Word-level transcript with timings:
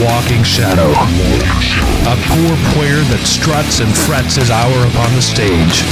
walking 0.00 0.42
shadow. 0.42 0.88
A 2.08 2.16
poor 2.32 2.52
player 2.72 3.04
that 3.12 3.22
struts 3.28 3.80
and 3.84 3.92
frets 3.92 4.36
his 4.36 4.50
hour 4.50 4.78
upon 4.88 5.12
the 5.12 5.20
stage, 5.20 5.84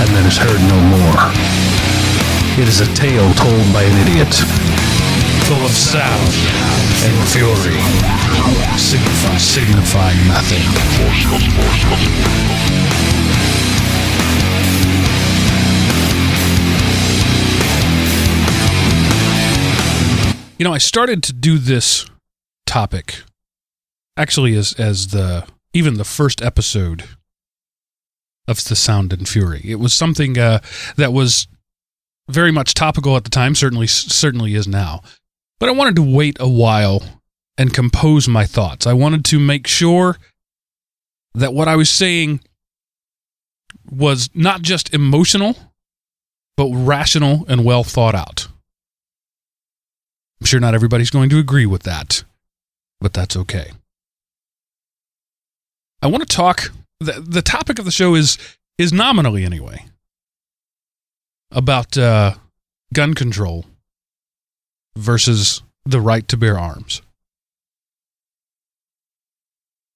and 0.00 0.08
then 0.16 0.24
is 0.24 0.40
heard 0.40 0.60
no 0.72 0.80
more. 0.88 1.22
It 2.56 2.68
is 2.68 2.80
a 2.80 2.88
tale 2.96 3.28
told 3.36 3.64
by 3.72 3.84
an 3.84 3.96
idiot, 4.08 4.32
full 5.44 5.60
of 5.64 5.72
sound 5.72 6.32
and 7.04 7.14
fury, 7.28 7.76
signify, 8.80 9.36
signifying 9.36 10.20
nothing. 10.28 10.64
You 20.58 20.64
know, 20.64 20.72
I 20.72 20.78
started 20.78 21.22
to 21.24 21.32
do 21.32 21.58
this 21.58 22.06
topic 22.66 23.24
actually 24.16 24.56
as 24.56 24.72
as 24.74 25.08
the 25.08 25.46
even 25.72 25.94
the 25.94 26.04
first 26.04 26.42
episode 26.42 27.04
of 28.48 28.62
the 28.64 28.76
Sound 28.76 29.12
and 29.12 29.28
Fury. 29.28 29.62
It 29.64 29.76
was 29.76 29.92
something 29.92 30.38
uh, 30.38 30.60
that 30.96 31.12
was 31.12 31.46
very 32.28 32.52
much 32.52 32.74
topical 32.74 33.16
at 33.16 33.24
the 33.24 33.30
time. 33.30 33.54
Certainly, 33.54 33.86
certainly 33.86 34.54
is 34.54 34.66
now. 34.66 35.02
But 35.58 35.68
I 35.68 35.72
wanted 35.72 35.96
to 35.96 36.02
wait 36.02 36.36
a 36.40 36.48
while 36.48 37.02
and 37.56 37.72
compose 37.72 38.26
my 38.28 38.44
thoughts. 38.44 38.86
I 38.86 38.92
wanted 38.94 39.24
to 39.26 39.38
make 39.38 39.66
sure 39.66 40.18
that 41.34 41.54
what 41.54 41.68
I 41.68 41.76
was 41.76 41.88
saying 41.88 42.40
was 43.90 44.28
not 44.34 44.62
just 44.62 44.92
emotional, 44.92 45.56
but 46.56 46.70
rational 46.72 47.44
and 47.48 47.64
well 47.64 47.84
thought 47.84 48.14
out. 48.14 48.48
I'm 50.40 50.46
sure 50.46 50.60
not 50.60 50.74
everybody's 50.74 51.10
going 51.10 51.28
to 51.30 51.38
agree 51.38 51.66
with 51.66 51.84
that, 51.84 52.24
but 53.00 53.12
that's 53.12 53.36
okay. 53.36 53.70
I 56.02 56.08
want 56.08 56.28
to 56.28 56.36
talk 56.36 56.72
the, 57.00 57.20
the 57.20 57.42
topic 57.42 57.78
of 57.78 57.84
the 57.84 57.90
show 57.90 58.14
is 58.14 58.36
is 58.76 58.92
nominally 58.92 59.44
anyway 59.44 59.86
about 61.50 61.96
uh, 61.96 62.34
gun 62.92 63.14
control 63.14 63.66
versus 64.96 65.62
the 65.84 66.00
right 66.00 66.26
to 66.28 66.36
bear 66.36 66.58
arms. 66.58 67.02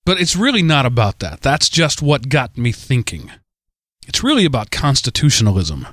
But 0.05 0.21
it's 0.21 0.37
really 0.37 0.63
not 0.63 0.87
about 0.87 1.19
that. 1.19 1.41
That's 1.41 1.69
just 1.69 2.01
what 2.01 2.29
got 2.29 2.57
me 2.57 2.71
thinking. 2.71 3.33
It's 4.07 4.23
really 4.23 4.45
about 4.45 4.71
constitutionalism 4.71 5.87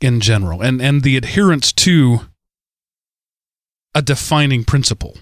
in 0.00 0.20
general 0.20 0.62
and, 0.62 0.80
and 0.80 1.02
the 1.02 1.16
adherence 1.16 1.72
to 1.72 2.20
a 3.94 4.00
defining 4.00 4.64
principle. 4.64 5.18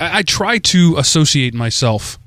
I, 0.00 0.18
I 0.18 0.22
try 0.22 0.58
to 0.58 0.96
associate 0.96 1.54
myself 1.54 2.18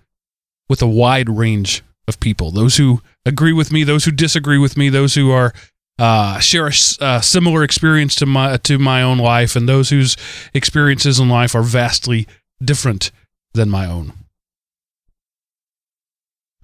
with 0.70 0.82
a 0.82 0.88
wide 0.88 1.30
range 1.30 1.84
of 2.08 2.20
people 2.20 2.52
those 2.52 2.78
who 2.78 3.02
agree 3.26 3.54
with 3.54 3.72
me, 3.72 3.84
those 3.84 4.06
who 4.06 4.12
disagree 4.12 4.58
with 4.58 4.78
me, 4.78 4.90
those 4.90 5.16
who 5.16 5.32
are 5.32 5.54
uh, 6.00 6.40
share 6.40 6.68
a 6.68 6.74
uh, 7.04 7.22
similar 7.22 7.64
experience 7.64 8.16
to 8.16 8.26
my 8.26 8.58
to 8.58 8.80
my 8.80 9.02
own 9.02 9.18
life, 9.18 9.56
and 9.56 9.68
those 9.68 9.90
whose 9.90 10.18
experiences 10.54 11.20
in 11.20 11.30
life 11.30 11.56
are 11.56 11.64
vastly 11.64 12.28
different 12.64 13.12
than 13.54 13.70
my 13.70 13.86
own. 13.86 14.14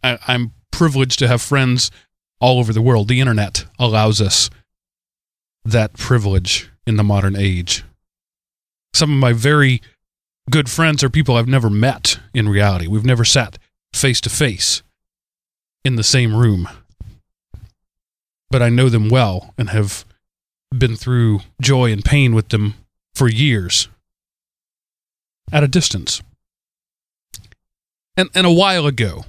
I, 0.03 0.18
I'm 0.28 0.53
privileged 0.72 1.19
to 1.19 1.28
have 1.28 1.42
friends 1.42 1.92
all 2.40 2.59
over 2.59 2.74
the 2.74 2.81
world. 2.81 3.08
The 3.08 3.19
internet 3.19 3.66
allows 3.78 4.22
us 4.22 4.50
that 5.66 5.94
privilege 5.94 6.72
in 6.88 6.96
the 6.96 7.03
modern 7.03 7.36
age. 7.36 7.84
Some 8.94 9.12
of 9.12 9.19
my 9.19 9.34
very 9.34 9.81
good 10.50 10.70
friends 10.70 11.04
are 11.04 11.10
people 11.10 11.36
I've 11.36 11.48
never 11.48 11.70
met 11.70 12.20
in 12.34 12.50
reality. 12.50 12.88
We've 12.88 13.06
never 13.06 13.26
sat 13.26 13.58
face 13.94 14.22
to 14.22 14.30
face 14.30 14.84
in 15.84 15.96
the 15.96 16.04
same 16.04 16.36
room. 16.36 16.68
But 18.50 18.62
I 18.62 18.70
know 18.70 18.90
them 18.90 19.10
well 19.10 19.54
and 19.58 19.70
have 19.70 20.06
been 20.76 20.96
through 20.96 21.42
joy 21.62 21.92
and 21.92 22.04
pain 22.04 22.34
with 22.34 22.50
them 22.50 22.76
for 23.14 23.28
years 23.28 23.88
at 25.52 25.64
a 25.64 25.68
distance. 25.68 26.22
And 28.16 28.30
and 28.36 28.46
a 28.46 28.52
while 28.52 28.86
ago, 28.86 29.26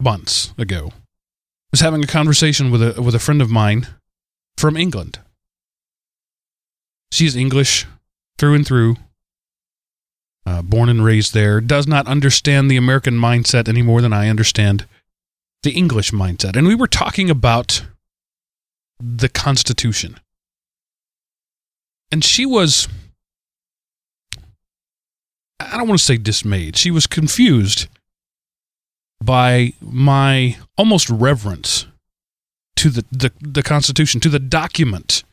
months 0.00 0.52
ago, 0.58 0.90
I 0.92 1.70
was 1.70 1.80
having 1.80 2.04
a 2.04 2.06
conversation 2.06 2.70
with 2.70 2.82
a 2.82 3.00
with 3.00 3.14
a 3.14 3.18
friend 3.18 3.40
of 3.40 3.50
mine 3.50 3.86
from 4.56 4.76
England. 4.76 5.18
She's 7.10 7.36
English 7.36 7.86
through 8.38 8.54
and 8.54 8.66
through, 8.66 8.96
uh, 10.46 10.62
born 10.62 10.88
and 10.88 11.04
raised 11.04 11.34
there, 11.34 11.60
does 11.60 11.86
not 11.86 12.06
understand 12.06 12.70
the 12.70 12.76
American 12.76 13.14
mindset 13.14 13.68
any 13.68 13.82
more 13.82 14.00
than 14.00 14.12
I 14.12 14.28
understand 14.28 14.86
the 15.62 15.72
English 15.72 16.10
mindset. 16.10 16.56
And 16.56 16.66
we 16.66 16.74
were 16.74 16.86
talking 16.86 17.30
about 17.30 17.84
the 19.00 19.28
Constitution. 19.28 20.20
And 22.12 22.24
she 22.24 22.46
was, 22.46 22.86
I 25.58 25.76
don't 25.76 25.88
want 25.88 25.98
to 25.98 26.04
say 26.04 26.16
dismayed, 26.16 26.76
she 26.76 26.90
was 26.90 27.06
confused 27.06 27.88
by 29.22 29.72
my 29.80 30.58
almost 30.76 31.08
reverence 31.08 31.86
to 32.76 32.90
the, 32.90 33.04
the, 33.10 33.32
the 33.40 33.62
Constitution, 33.62 34.20
to 34.20 34.28
the 34.28 34.38
document 34.38 35.24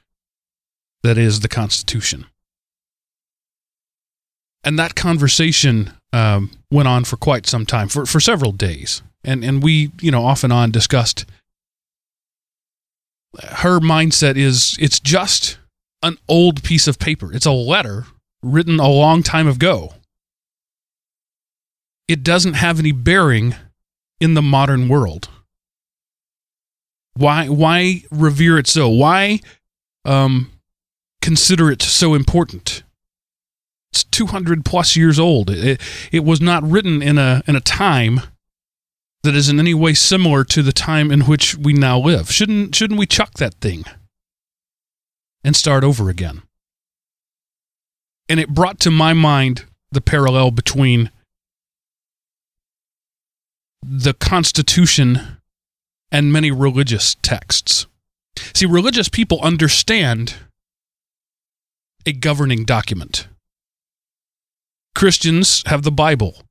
that 1.04 1.18
is 1.18 1.42
the 1.42 1.50
Constitution 1.50 2.26
and 4.64 4.78
that 4.80 4.96
conversation 4.96 5.92
um, 6.14 6.52
went 6.72 6.88
on 6.88 7.04
for 7.04 7.18
quite 7.18 7.46
some 7.48 7.66
time, 7.66 7.88
for, 7.88 8.06
for 8.06 8.20
several 8.20 8.52
days. 8.52 9.02
And, 9.24 9.44
and 9.44 9.62
we, 9.62 9.92
you 10.02 10.12
know, 10.12 10.24
off 10.24 10.44
and 10.44 10.52
on 10.52 10.72
discussed 10.72 11.26
her 13.40 13.80
mindset 13.80 14.36
is 14.36 14.78
it's 14.80 15.00
just 15.00 15.58
an 16.04 16.18
old 16.28 16.64
piece 16.64 16.88
of 16.88 17.00
paper. 17.00 17.34
It's 17.34 17.46
a 17.46 17.52
letter 17.52 18.06
written 18.44 18.80
a 18.80 18.90
long 18.90 19.24
time 19.24 19.48
ago. 19.48 19.94
It 22.08 22.24
doesn't 22.24 22.54
have 22.54 22.80
any 22.80 22.92
bearing 22.92 23.56
in 24.20 24.34
the 24.34 24.42
modern 24.42 24.90
world. 24.90 25.30
Why 27.14 27.48
why 27.48 28.04
revere 28.10 28.58
it 28.58 28.68
so? 28.68 28.90
Why 28.90 29.40
um, 30.06 30.52
consider 31.22 31.72
it 31.72 31.82
so 31.82 32.14
important? 32.14 32.84
It's 33.92 34.04
200 34.06 34.64
plus 34.64 34.96
years 34.96 35.20
old. 35.20 35.50
It, 35.50 35.82
it 36.12 36.24
was 36.24 36.40
not 36.40 36.64
written 36.64 37.02
in 37.02 37.18
a, 37.18 37.44
in 37.48 37.56
a 37.56 37.62
time 37.62 38.22
that 39.24 39.36
is 39.36 39.50
in 39.50 39.60
any 39.60 39.74
way 39.74 39.94
similar 39.94 40.44
to 40.46 40.64
the 40.64 40.72
time 40.72 41.12
in 41.12 41.22
which 41.22 41.56
we 41.56 41.74
now 41.74 42.00
live. 42.00 42.32
Shouldn't, 42.32 42.74
shouldn't 42.74 43.00
we 43.00 43.06
chuck 43.06 43.34
that 43.36 43.56
thing 43.56 43.84
and 45.44 45.56
start 45.56 45.84
over 45.84 46.10
again? 46.10 46.42
And 48.30 48.40
it 48.40 48.50
brought 48.50 48.80
to 48.82 48.92
my 48.92 49.14
mind 49.14 49.66
the 49.92 50.02
parallel 50.02 50.52
between 50.52 51.12
the 53.84 54.14
Constitution 54.14 55.38
and 56.12 56.32
many 56.32 56.50
religious 56.52 57.16
texts. 57.22 57.88
See, 58.54 58.66
religious 58.66 59.10
people 59.10 59.42
understand 59.42 60.36
a 62.06 62.14
governing 62.14 62.64
document. 62.64 63.28
Christians 64.96 65.64
have 65.66 65.84
the 65.84 65.92
Bible, 65.92 66.44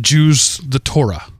Jews, 0.00 0.58
the 0.58 0.78
Torah. 0.78 1.32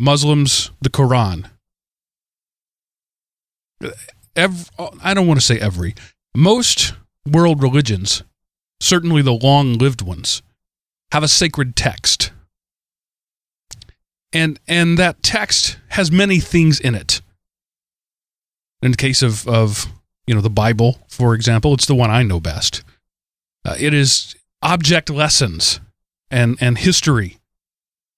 Muslims, 0.00 0.70
the 0.80 0.88
Quran. 0.88 1.50
Every, 4.34 4.66
I 5.02 5.12
don't 5.14 5.26
want 5.26 5.38
to 5.40 5.44
say 5.44 5.58
every. 5.58 5.94
Most 6.34 6.94
world 7.30 7.62
religions, 7.62 8.22
certainly 8.80 9.22
the 9.22 9.32
long 9.32 9.74
lived 9.74 10.00
ones, 10.00 10.42
have 11.12 11.22
a 11.22 11.28
sacred 11.28 11.76
text. 11.76 12.32
And, 14.32 14.60
and 14.68 14.96
that 14.98 15.22
text 15.22 15.78
has 15.88 16.10
many 16.10 16.38
things 16.38 16.80
in 16.80 16.94
it. 16.94 17.20
In 18.82 18.92
the 18.92 18.96
case 18.96 19.22
of, 19.22 19.46
of 19.46 19.86
you 20.30 20.36
know, 20.36 20.40
the 20.40 20.48
Bible, 20.48 21.00
for 21.08 21.34
example, 21.34 21.74
it's 21.74 21.86
the 21.86 21.94
one 21.96 22.08
I 22.08 22.22
know 22.22 22.38
best. 22.38 22.84
Uh, 23.64 23.74
it 23.80 23.92
is 23.92 24.36
object 24.62 25.10
lessons 25.10 25.80
and, 26.30 26.56
and 26.60 26.78
history 26.78 27.38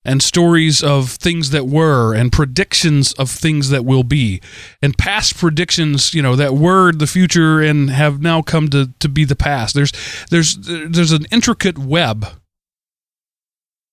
and 0.04 0.22
stories 0.22 0.82
of 0.82 1.08
things 1.08 1.52
that 1.52 1.66
were 1.66 2.14
and 2.14 2.30
predictions 2.30 3.14
of 3.14 3.30
things 3.30 3.70
that 3.70 3.86
will 3.86 4.02
be 4.02 4.42
and 4.82 4.98
past 4.98 5.38
predictions 5.38 6.12
you 6.12 6.20
know 6.20 6.36
that 6.36 6.54
were 6.54 6.92
the 6.92 7.06
future 7.06 7.62
and 7.62 7.88
have 7.88 8.20
now 8.20 8.42
come 8.42 8.68
to, 8.68 8.92
to 8.98 9.08
be 9.08 9.24
the 9.24 9.36
past 9.36 9.74
there's 9.74 9.92
there's 10.30 10.56
there's 10.56 11.12
an 11.12 11.24
intricate 11.30 11.78
web 11.78 12.26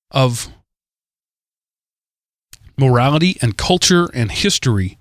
of 0.09 0.49
morality 2.77 3.37
and 3.41 3.55
culture 3.55 4.09
and 4.13 4.31
history 4.31 4.97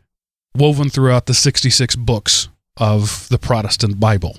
woven 0.55 0.91
throughout 0.91 1.25
the 1.25 1.35
66 1.35 1.97
books 1.97 2.49
of 2.79 3.29
the 3.29 3.39
Protestant 3.39 4.01
Bible. 4.01 4.39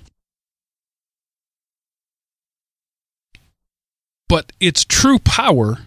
But 4.28 4.52
its 4.60 4.86
true 4.86 5.20
power 5.20 5.80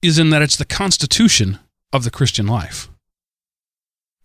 is 0.00 0.18
in 0.18 0.30
that 0.30 0.42
it's 0.42 0.56
the 0.56 0.64
constitution 0.64 1.58
of 1.92 2.04
the 2.04 2.10
Christian 2.10 2.46
life. 2.46 2.88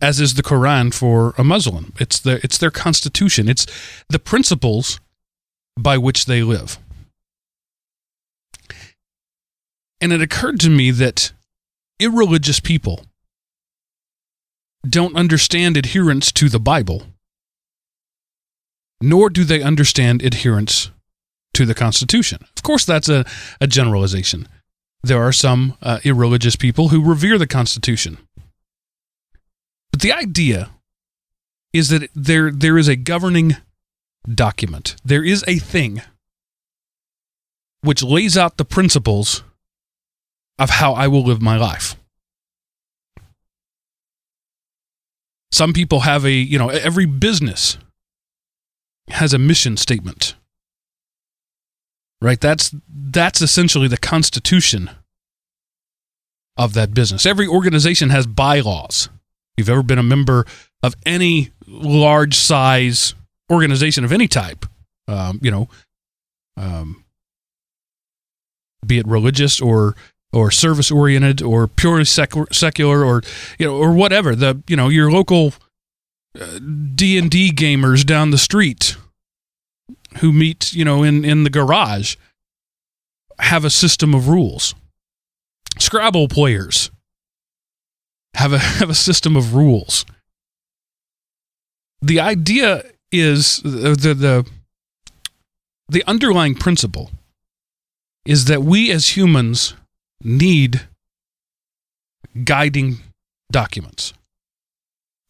As 0.00 0.20
is 0.20 0.34
the 0.34 0.42
Quran 0.42 0.94
for 0.94 1.34
a 1.36 1.44
Muslim. 1.44 1.92
It's 1.98 2.18
the 2.18 2.40
it's 2.44 2.58
their 2.58 2.70
constitution. 2.70 3.48
It's 3.48 3.66
the 4.08 4.18
principles 4.18 5.00
by 5.76 5.98
which 5.98 6.26
they 6.26 6.42
live. 6.42 6.78
And 10.00 10.12
it 10.12 10.22
occurred 10.22 10.60
to 10.60 10.70
me 10.70 10.90
that 10.92 11.32
irreligious 11.98 12.60
people 12.60 13.04
don't 14.86 15.16
understand 15.16 15.76
adherence 15.76 16.32
to 16.32 16.48
the 16.48 16.60
Bible, 16.60 17.06
nor 19.00 19.30
do 19.30 19.44
they 19.44 19.62
understand 19.62 20.22
adherence 20.22 20.90
to 21.54 21.64
the 21.66 21.74
Constitution. 21.74 22.38
Of 22.56 22.62
course, 22.62 22.84
that's 22.84 23.08
a, 23.08 23.24
a 23.60 23.66
generalization. 23.66 24.48
There 25.02 25.22
are 25.22 25.32
some 25.32 25.76
uh, 25.82 25.98
irreligious 26.04 26.56
people 26.56 26.88
who 26.88 27.02
revere 27.02 27.38
the 27.38 27.46
Constitution. 27.46 28.18
But 29.90 30.00
the 30.00 30.12
idea 30.12 30.70
is 31.72 31.88
that 31.88 32.10
there, 32.14 32.50
there 32.50 32.78
is 32.78 32.88
a 32.88 32.96
governing 32.96 33.56
document, 34.32 34.96
there 35.04 35.24
is 35.24 35.44
a 35.46 35.58
thing 35.58 36.02
which 37.80 38.02
lays 38.02 38.36
out 38.36 38.56
the 38.56 38.64
principles 38.64 39.42
of 40.58 40.70
how 40.70 40.92
I 40.92 41.06
will 41.06 41.24
live 41.24 41.40
my 41.40 41.56
life. 41.56 41.96
Some 45.50 45.72
people 45.72 46.00
have 46.00 46.24
a, 46.24 46.32
you 46.32 46.58
know, 46.58 46.68
every 46.68 47.06
business 47.06 47.78
has 49.08 49.32
a 49.32 49.38
mission 49.38 49.76
statement. 49.76 50.34
Right? 52.20 52.40
That's 52.40 52.74
that's 52.88 53.40
essentially 53.40 53.88
the 53.88 53.96
constitution 53.96 54.90
of 56.56 56.74
that 56.74 56.92
business. 56.92 57.24
Every 57.24 57.46
organization 57.46 58.10
has 58.10 58.26
bylaws. 58.26 59.08
If 59.56 59.62
you've 59.62 59.70
ever 59.70 59.82
been 59.82 59.98
a 59.98 60.02
member 60.02 60.44
of 60.82 60.94
any 61.06 61.50
large 61.66 62.34
size 62.34 63.14
organization 63.50 64.04
of 64.04 64.12
any 64.12 64.28
type, 64.28 64.66
um, 65.06 65.38
you 65.42 65.50
know, 65.50 65.68
um, 66.56 67.04
be 68.84 68.98
it 68.98 69.06
religious 69.06 69.60
or 69.60 69.94
or 70.32 70.50
service 70.50 70.90
oriented 70.90 71.42
or 71.42 71.66
purely 71.66 72.04
secular 72.04 73.04
or 73.04 73.22
you 73.58 73.66
know 73.66 73.76
or 73.76 73.92
whatever 73.92 74.34
the 74.34 74.62
you 74.66 74.76
know 74.76 74.88
your 74.88 75.10
local 75.10 75.54
uh, 76.38 76.58
D 76.94 77.18
and 77.18 77.30
D 77.30 77.50
gamers 77.50 78.04
down 78.04 78.30
the 78.30 78.38
street 78.38 78.96
who 80.18 80.32
meet 80.32 80.72
you 80.72 80.84
know 80.84 81.02
in 81.02 81.24
in 81.24 81.44
the 81.44 81.50
garage 81.50 82.16
have 83.38 83.64
a 83.64 83.70
system 83.70 84.14
of 84.14 84.28
rules. 84.28 84.74
Scrabble 85.78 86.28
players 86.28 86.90
have 88.34 88.52
a 88.52 88.58
have 88.80 88.90
a 88.90 88.94
system 88.94 89.36
of 89.36 89.54
rules. 89.54 90.04
The 92.00 92.20
idea 92.20 92.84
is 93.10 93.62
uh, 93.64 93.94
the 93.98 94.14
the 94.14 94.46
the 95.88 96.04
underlying 96.06 96.54
principle 96.54 97.10
is 98.26 98.44
that 98.44 98.62
we 98.62 98.90
as 98.90 99.16
humans 99.16 99.74
need 100.22 100.88
guiding 102.44 102.98
documents. 103.50 104.12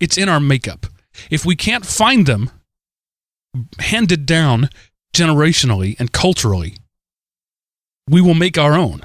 It's 0.00 0.16
in 0.16 0.28
our 0.28 0.40
makeup. 0.40 0.86
If 1.30 1.44
we 1.44 1.56
can't 1.56 1.84
find 1.84 2.26
them 2.26 2.50
handed 3.78 4.26
down 4.26 4.70
generationally 5.14 5.98
and 5.98 6.12
culturally, 6.12 6.76
we 8.08 8.20
will 8.20 8.34
make 8.34 8.56
our 8.56 8.74
own. 8.74 9.02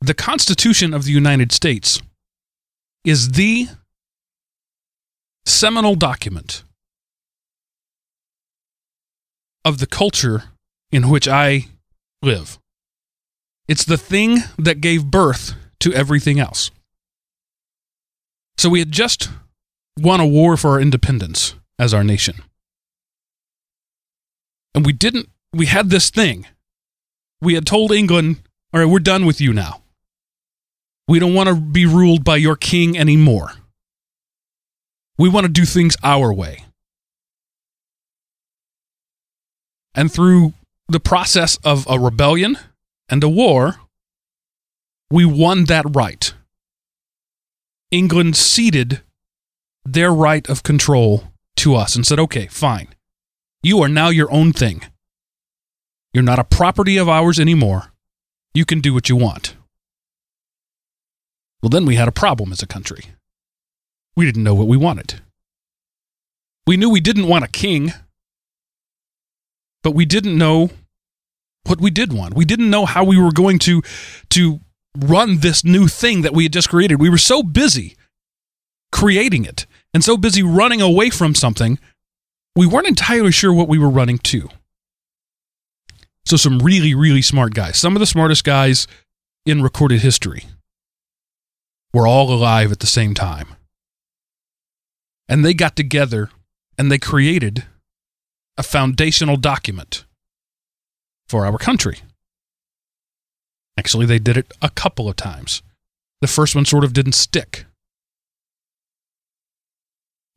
The 0.00 0.14
Constitution 0.14 0.94
of 0.94 1.04
the 1.04 1.10
United 1.10 1.50
States 1.50 2.00
is 3.04 3.32
the 3.32 3.68
seminal 5.46 5.94
document 5.94 6.62
of 9.66 9.78
the 9.78 9.86
culture 9.86 10.44
in 10.92 11.10
which 11.10 11.26
I 11.26 11.66
live. 12.22 12.58
It's 13.66 13.84
the 13.84 13.98
thing 13.98 14.38
that 14.56 14.80
gave 14.80 15.06
birth 15.06 15.54
to 15.80 15.92
everything 15.92 16.38
else. 16.38 16.70
So 18.56 18.68
we 18.68 18.78
had 18.78 18.92
just 18.92 19.28
won 19.98 20.20
a 20.20 20.26
war 20.26 20.56
for 20.56 20.70
our 20.70 20.80
independence 20.80 21.56
as 21.80 21.92
our 21.92 22.04
nation. 22.04 22.36
And 24.72 24.86
we 24.86 24.92
didn't, 24.92 25.30
we 25.52 25.66
had 25.66 25.90
this 25.90 26.10
thing. 26.10 26.46
We 27.40 27.54
had 27.54 27.66
told 27.66 27.90
England, 27.90 28.36
all 28.72 28.80
right, 28.80 28.88
we're 28.88 29.00
done 29.00 29.26
with 29.26 29.40
you 29.40 29.52
now. 29.52 29.82
We 31.08 31.18
don't 31.18 31.34
want 31.34 31.48
to 31.48 31.56
be 31.56 31.86
ruled 31.86 32.22
by 32.22 32.36
your 32.36 32.56
king 32.56 32.96
anymore. 32.96 33.50
We 35.18 35.28
want 35.28 35.44
to 35.44 35.52
do 35.52 35.64
things 35.64 35.96
our 36.04 36.32
way. 36.32 36.65
And 39.96 40.12
through 40.12 40.52
the 40.88 41.00
process 41.00 41.58
of 41.64 41.86
a 41.88 41.98
rebellion 41.98 42.58
and 43.08 43.24
a 43.24 43.28
war, 43.28 43.76
we 45.10 45.24
won 45.24 45.64
that 45.64 45.86
right. 45.88 46.34
England 47.90 48.36
ceded 48.36 49.00
their 49.84 50.12
right 50.12 50.48
of 50.50 50.62
control 50.62 51.24
to 51.56 51.74
us 51.74 51.96
and 51.96 52.06
said, 52.06 52.20
okay, 52.20 52.46
fine. 52.46 52.88
You 53.62 53.80
are 53.80 53.88
now 53.88 54.10
your 54.10 54.30
own 54.30 54.52
thing. 54.52 54.82
You're 56.12 56.22
not 56.22 56.38
a 56.38 56.44
property 56.44 56.98
of 56.98 57.08
ours 57.08 57.40
anymore. 57.40 57.92
You 58.52 58.64
can 58.64 58.80
do 58.80 58.92
what 58.92 59.08
you 59.08 59.16
want. 59.16 59.56
Well, 61.62 61.70
then 61.70 61.86
we 61.86 61.96
had 61.96 62.08
a 62.08 62.12
problem 62.12 62.52
as 62.52 62.62
a 62.62 62.66
country. 62.66 63.06
We 64.14 64.24
didn't 64.24 64.44
know 64.44 64.54
what 64.54 64.68
we 64.68 64.76
wanted. 64.76 65.20
We 66.66 66.76
knew 66.76 66.90
we 66.90 67.00
didn't 67.00 67.28
want 67.28 67.44
a 67.44 67.48
king 67.48 67.92
but 69.86 69.94
we 69.94 70.04
didn't 70.04 70.36
know 70.36 70.68
what 71.66 71.80
we 71.80 71.92
did 71.92 72.12
want. 72.12 72.34
We 72.34 72.44
didn't 72.44 72.70
know 72.70 72.86
how 72.86 73.04
we 73.04 73.22
were 73.22 73.30
going 73.30 73.60
to 73.60 73.82
to 74.30 74.58
run 74.98 75.38
this 75.38 75.62
new 75.62 75.86
thing 75.86 76.22
that 76.22 76.34
we 76.34 76.42
had 76.42 76.52
just 76.52 76.68
created. 76.68 77.00
We 77.00 77.08
were 77.08 77.16
so 77.16 77.40
busy 77.40 77.94
creating 78.90 79.44
it 79.44 79.64
and 79.94 80.02
so 80.02 80.16
busy 80.16 80.42
running 80.42 80.80
away 80.80 81.08
from 81.08 81.36
something, 81.36 81.78
we 82.56 82.66
weren't 82.66 82.88
entirely 82.88 83.30
sure 83.30 83.52
what 83.52 83.68
we 83.68 83.78
were 83.78 83.88
running 83.88 84.18
to. 84.18 84.48
So 86.24 86.36
some 86.36 86.58
really 86.58 86.92
really 86.92 87.22
smart 87.22 87.54
guys, 87.54 87.78
some 87.78 87.94
of 87.94 88.00
the 88.00 88.06
smartest 88.06 88.42
guys 88.42 88.88
in 89.44 89.62
recorded 89.62 90.00
history 90.00 90.46
were 91.94 92.08
all 92.08 92.32
alive 92.32 92.72
at 92.72 92.80
the 92.80 92.88
same 92.88 93.14
time. 93.14 93.54
And 95.28 95.44
they 95.44 95.54
got 95.54 95.76
together 95.76 96.30
and 96.76 96.90
they 96.90 96.98
created 96.98 97.66
a 98.58 98.62
foundational 98.62 99.36
document 99.36 100.04
for 101.28 101.44
our 101.44 101.58
country. 101.58 101.98
Actually, 103.78 104.06
they 104.06 104.18
did 104.18 104.36
it 104.36 104.52
a 104.62 104.70
couple 104.70 105.08
of 105.08 105.16
times. 105.16 105.62
The 106.20 106.26
first 106.26 106.54
one 106.54 106.64
sort 106.64 106.84
of 106.84 106.92
didn't 106.92 107.12
stick. 107.12 107.66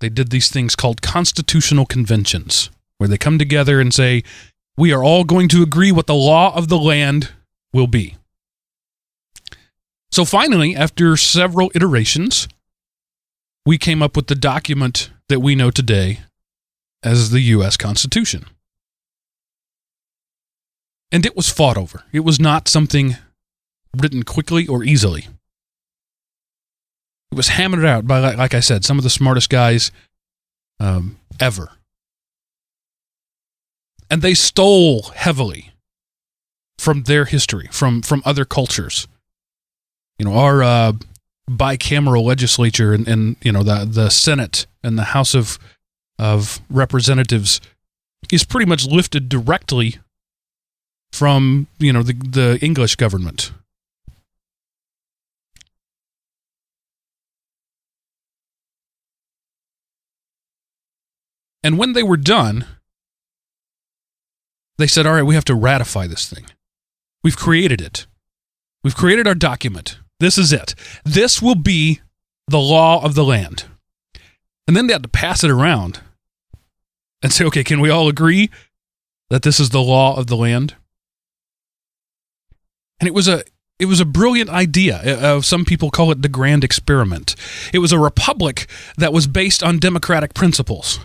They 0.02 0.10
did 0.10 0.30
these 0.30 0.50
things 0.50 0.76
called 0.76 1.02
constitutional 1.02 1.86
conventions, 1.86 2.70
where 2.98 3.08
they 3.08 3.18
come 3.18 3.38
together 3.38 3.80
and 3.80 3.94
say, 3.94 4.24
We 4.78 4.92
are 4.92 5.04
all 5.04 5.24
going 5.24 5.48
to 5.50 5.64
agree 5.64 5.92
what 5.92 6.08
the 6.08 6.16
law 6.16 6.56
of 6.56 6.68
the 6.68 6.78
land 6.78 7.32
will 7.74 7.88
be. 7.88 8.18
So 10.12 10.26
finally, 10.26 10.76
after 10.76 11.16
several 11.16 11.72
iterations, 11.76 12.48
we 13.66 13.78
came 13.78 14.02
up 14.02 14.16
with 14.16 14.28
the 14.28 14.36
document 14.36 15.12
that 15.30 15.40
we 15.40 15.56
know 15.56 15.70
today 15.70 16.22
as 17.03 17.29
the 17.29 17.41
U.S. 17.41 17.77
Constitution. 17.77 18.46
And 21.12 21.25
it 21.25 21.36
was 21.36 21.50
fought 21.50 21.77
over. 21.77 22.03
It 22.12 22.20
was 22.22 22.39
not 22.39 22.68
something 22.68 23.18
written 23.96 24.24
quickly 24.24 24.68
or 24.68 24.84
easily. 24.84 25.27
It 27.32 27.36
was 27.36 27.50
hammered 27.50 27.86
out 27.86 28.08
by, 28.08 28.34
like 28.34 28.53
I 28.53 28.60
said, 28.60 28.86
some 28.86 28.98
of 28.98 29.03
the 29.03 29.10
smartest 29.10 29.50
guys 29.50 29.91
um, 30.79 31.18
ever. 31.39 31.70
And 34.10 34.22
they 34.22 34.34
stole 34.34 35.03
heavily 35.15 35.72
from 36.77 37.03
their 37.03 37.25
history, 37.25 37.68
from, 37.72 38.01
from 38.01 38.24
other 38.25 38.46
cultures. 38.46 39.08
You 40.18 40.25
know, 40.25 40.34
our 40.34 40.63
uh, 40.63 40.94
bicameral 41.50 42.24
legislature 42.24 42.94
and, 42.94 43.08
and, 43.08 43.36
you 43.44 43.51
know, 43.51 43.63
the, 43.63 43.86
the 43.86 44.10
Senate 44.10 44.65
and 44.84 44.98
the 44.98 45.03
House 45.03 45.36
of 45.36 45.60
of 46.20 46.60
representatives 46.70 47.62
is 48.32 48.44
pretty 48.44 48.70
much 48.70 48.86
lifted 48.86 49.30
directly 49.30 49.98
from 51.12 51.68
you 51.80 51.94
know 51.94 52.04
the 52.04 52.14
the 52.14 52.60
English 52.62 52.96
government. 52.98 53.52
And 61.64 61.78
when 61.78 61.94
they 61.94 62.04
were 62.04 62.18
done, 62.18 62.66
they 64.78 64.88
said, 64.88 65.06
"All 65.06 65.14
right, 65.14 65.24
we 65.24 65.36
have 65.36 65.46
to 65.46 65.56
ratify 65.56 66.08
this 66.08 66.30
thing. 66.30 66.46
We've 67.24 67.38
created 67.38 67.82
it. 67.82 68.06
We've 68.84 68.96
created 68.96 69.28
our 69.28 69.36
document. 69.36 70.00
This 70.20 70.38
is 70.38 70.54
it. 70.54 70.76
This 71.04 71.42
will 71.42 71.56
be 71.56 72.02
the 72.48 72.60
law 72.60 73.04
of 73.04 73.16
the 73.16 73.26
land." 73.26 73.66
And 74.68 74.78
then 74.78 74.88
they 74.88 74.94
had 74.94 75.04
to 75.04 75.10
pass 75.10 75.44
it 75.44 75.50
around 75.50 76.02
and 77.22 77.32
say, 77.34 77.46
"Okay, 77.46 77.64
can 77.64 77.80
we 77.80 77.90
all 77.90 78.08
agree 78.08 78.50
that 79.30 79.44
this 79.44 79.60
is 79.60 79.70
the 79.70 79.82
law 79.82 80.16
of 80.18 80.28
the 80.28 80.38
land?" 80.38 80.76
And 83.00 83.08
it 83.08 83.14
was 83.14 83.28
a 83.28 83.44
it 83.80 83.86
was 83.86 84.02
a 84.02 84.06
brilliant 84.06 84.50
idea. 84.50 84.98
Uh, 84.98 85.42
some 85.42 85.64
people 85.64 85.90
call 85.90 86.12
it 86.12 86.22
the 86.22 86.28
grand 86.28 86.66
experiment. 86.66 87.36
It 87.74 87.80
was 87.80 87.94
a 87.94 88.00
republic 88.00 88.70
that 88.98 89.14
was 89.14 89.26
based 89.26 89.64
on 89.64 89.80
democratic 89.80 90.34
principles. 90.34 91.00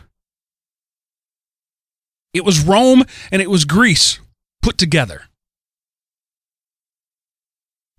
It 2.32 2.44
was 2.44 2.64
Rome 2.64 3.04
and 3.30 3.40
it 3.40 3.48
was 3.48 3.64
Greece 3.64 4.18
put 4.60 4.76
together. 4.76 5.22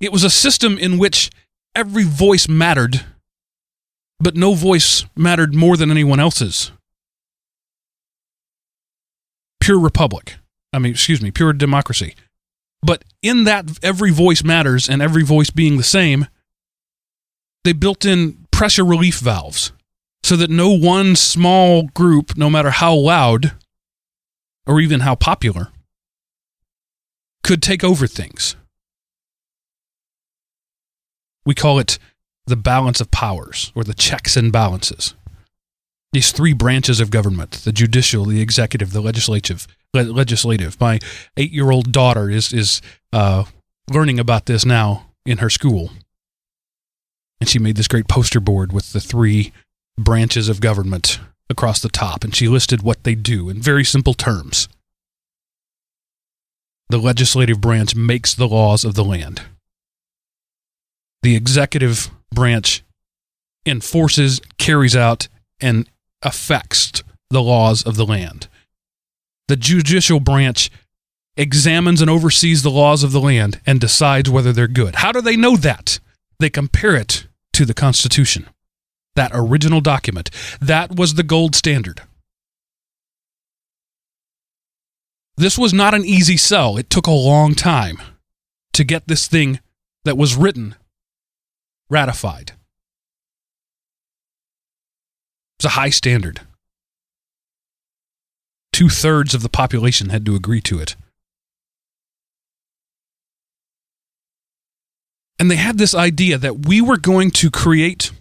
It 0.01 0.11
was 0.11 0.25
a 0.25 0.29
system 0.29 0.77
in 0.77 0.97
which 0.97 1.31
every 1.73 2.03
voice 2.03 2.49
mattered, 2.49 3.05
but 4.19 4.35
no 4.35 4.53
voice 4.53 5.05
mattered 5.15 5.55
more 5.55 5.77
than 5.77 5.89
anyone 5.89 6.19
else's. 6.19 6.73
Pure 9.59 9.79
republic. 9.79 10.35
I 10.73 10.79
mean, 10.79 10.91
excuse 10.91 11.21
me, 11.21 11.31
pure 11.31 11.53
democracy. 11.53 12.15
But 12.81 13.03
in 13.21 13.45
that 13.45 13.79
every 13.81 14.11
voice 14.11 14.43
matters 14.43 14.87
and 14.89 15.01
every 15.01 15.23
voice 15.23 15.49
being 15.49 15.77
the 15.77 15.83
same, 15.83 16.27
they 17.63 17.73
built 17.73 18.05
in 18.05 18.45
pressure 18.51 18.85
relief 18.85 19.19
valves 19.19 19.71
so 20.23 20.35
that 20.35 20.49
no 20.49 20.69
one 20.69 21.15
small 21.15 21.83
group, 21.87 22.37
no 22.37 22.49
matter 22.49 22.71
how 22.71 22.93
loud 22.93 23.53
or 24.67 24.79
even 24.79 25.01
how 25.01 25.15
popular, 25.15 25.69
could 27.43 27.61
take 27.61 27.83
over 27.83 28.07
things. 28.07 28.55
We 31.45 31.53
call 31.53 31.79
it 31.79 31.99
the 32.47 32.55
balance 32.55 32.99
of 32.99 33.11
powers 33.11 33.71
or 33.75 33.83
the 33.83 33.93
checks 33.93 34.35
and 34.35 34.51
balances. 34.51 35.15
These 36.15 36.31
three 36.31 36.53
branches 36.53 37.01
of 37.01 37.11
government 37.11 37.51
the 37.65 37.73
judicial, 37.73 38.23
the 38.23 38.39
executive, 38.39 38.93
the 38.93 39.01
legislative, 39.01 39.67
legislative. 39.93 40.79
My 40.79 40.99
eight 41.35 41.51
year 41.51 41.71
old 41.71 41.91
daughter 41.91 42.29
is 42.29 42.53
is 42.53 42.81
uh, 43.11 43.43
learning 43.91 44.17
about 44.17 44.45
this 44.45 44.65
now 44.65 45.07
in 45.25 45.39
her 45.39 45.49
school, 45.49 45.89
and 47.41 47.49
she 47.49 47.59
made 47.59 47.75
this 47.75 47.89
great 47.89 48.07
poster 48.07 48.39
board 48.39 48.71
with 48.71 48.93
the 48.93 49.01
three 49.01 49.51
branches 49.97 50.47
of 50.47 50.61
government 50.61 51.19
across 51.49 51.81
the 51.81 51.89
top, 51.89 52.23
and 52.23 52.33
she 52.33 52.47
listed 52.47 52.81
what 52.81 53.03
they 53.03 53.13
do 53.13 53.49
in 53.49 53.61
very 53.61 53.83
simple 53.83 54.13
terms. 54.13 54.69
The 56.87 56.97
legislative 56.97 57.59
branch 57.59 57.93
makes 57.93 58.33
the 58.33 58.47
laws 58.47 58.85
of 58.85 58.93
the 58.93 59.03
land. 59.03 59.41
The 61.23 61.35
executive 61.35 62.09
branch 62.33 62.85
enforces, 63.65 64.39
carries 64.57 64.95
out, 64.95 65.27
and 65.59 65.89
affects 66.25 67.03
the 67.29 67.41
laws 67.41 67.83
of 67.83 67.95
the 67.95 68.05
land 68.05 68.47
the 69.47 69.55
judicial 69.55 70.19
branch 70.19 70.71
examines 71.37 72.01
and 72.01 72.09
oversees 72.09 72.63
the 72.63 72.71
laws 72.71 73.03
of 73.03 73.11
the 73.11 73.19
land 73.19 73.61
and 73.65 73.79
decides 73.79 74.29
whether 74.29 74.53
they're 74.53 74.67
good. 74.67 74.95
How 74.95 75.11
do 75.11 75.21
they 75.21 75.35
know 75.35 75.55
that? 75.57 75.99
They 76.39 76.49
compare 76.49 76.95
it 76.95 77.27
to 77.53 77.65
the 77.65 77.73
Constitution, 77.73 78.47
that 79.15 79.31
original 79.33 79.81
document. 79.81 80.29
That 80.59 80.95
was 80.95 81.13
the 81.13 81.23
gold 81.23 81.55
standard. 81.55 82.01
This 85.37 85.57
was 85.57 85.73
not 85.73 85.93
an 85.93 86.05
easy 86.05 86.37
sell. 86.37 86.77
It 86.77 86.89
took 86.89 87.07
a 87.07 87.11
long 87.11 87.55
time 87.55 87.99
to 88.73 88.83
get 88.83 89.07
this 89.07 89.27
thing 89.27 89.59
that 90.05 90.17
was 90.17 90.35
written 90.35 90.75
ratified. 91.89 92.53
It's 95.57 95.65
a 95.65 95.69
high 95.69 95.89
standard 95.89 96.41
two 98.75 98.89
thirds 98.89 99.33
of 99.33 99.41
the 99.41 99.47
population 99.47 100.09
had 100.09 100.25
to 100.25 100.35
agree 100.35 100.59
to 100.59 100.77
it. 100.77 100.97
And 105.39 105.49
they 105.49 105.55
had 105.55 105.77
this 105.77 105.95
idea 105.95 106.37
that 106.37 106.65
we 106.67 106.81
were 106.81 106.97
going 106.97 107.31
to 107.31 107.49
create 107.49 108.11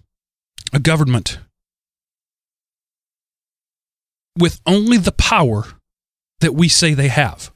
a 0.73 0.79
government 0.79 1.39
with 4.39 4.61
only 4.65 4.97
the 4.97 5.11
power 5.11 5.65
that 6.39 6.55
we 6.55 6.69
say 6.69 6.95
they 6.95 7.09
have. 7.09 7.51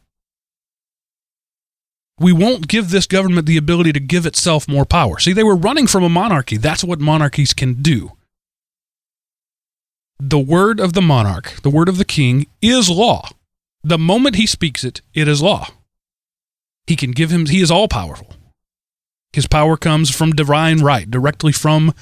We 2.18 2.32
won't 2.32 2.66
give 2.66 2.90
this 2.90 3.06
government 3.06 3.46
the 3.46 3.56
ability 3.56 3.92
to 3.92 4.00
give 4.00 4.26
itself 4.26 4.66
more 4.66 4.84
power. 4.84 5.20
See, 5.20 5.32
they 5.32 5.44
were 5.44 5.54
running 5.54 5.86
from 5.86 6.02
a 6.02 6.08
monarchy. 6.08 6.56
That's 6.56 6.82
what 6.82 6.98
monarchies 6.98 7.54
can 7.54 7.74
do 7.74 8.17
the 10.18 10.38
word 10.38 10.80
of 10.80 10.92
the 10.92 11.02
monarch, 11.02 11.54
the 11.62 11.70
word 11.70 11.88
of 11.88 11.98
the 11.98 12.04
king, 12.04 12.46
is 12.60 12.90
law. 12.90 13.28
The 13.84 13.98
moment 13.98 14.36
he 14.36 14.46
speaks 14.46 14.84
it, 14.84 15.00
it 15.14 15.28
is 15.28 15.40
law. 15.40 15.68
He 16.86 16.96
can 16.96 17.12
give 17.12 17.30
him, 17.30 17.46
he 17.46 17.60
is 17.60 17.70
all 17.70 17.88
powerful. 17.88 18.34
His 19.32 19.46
power 19.46 19.76
comes 19.76 20.10
from 20.10 20.32
divine 20.32 20.80
right, 20.80 21.08
directly 21.08 21.52
from 21.52 21.94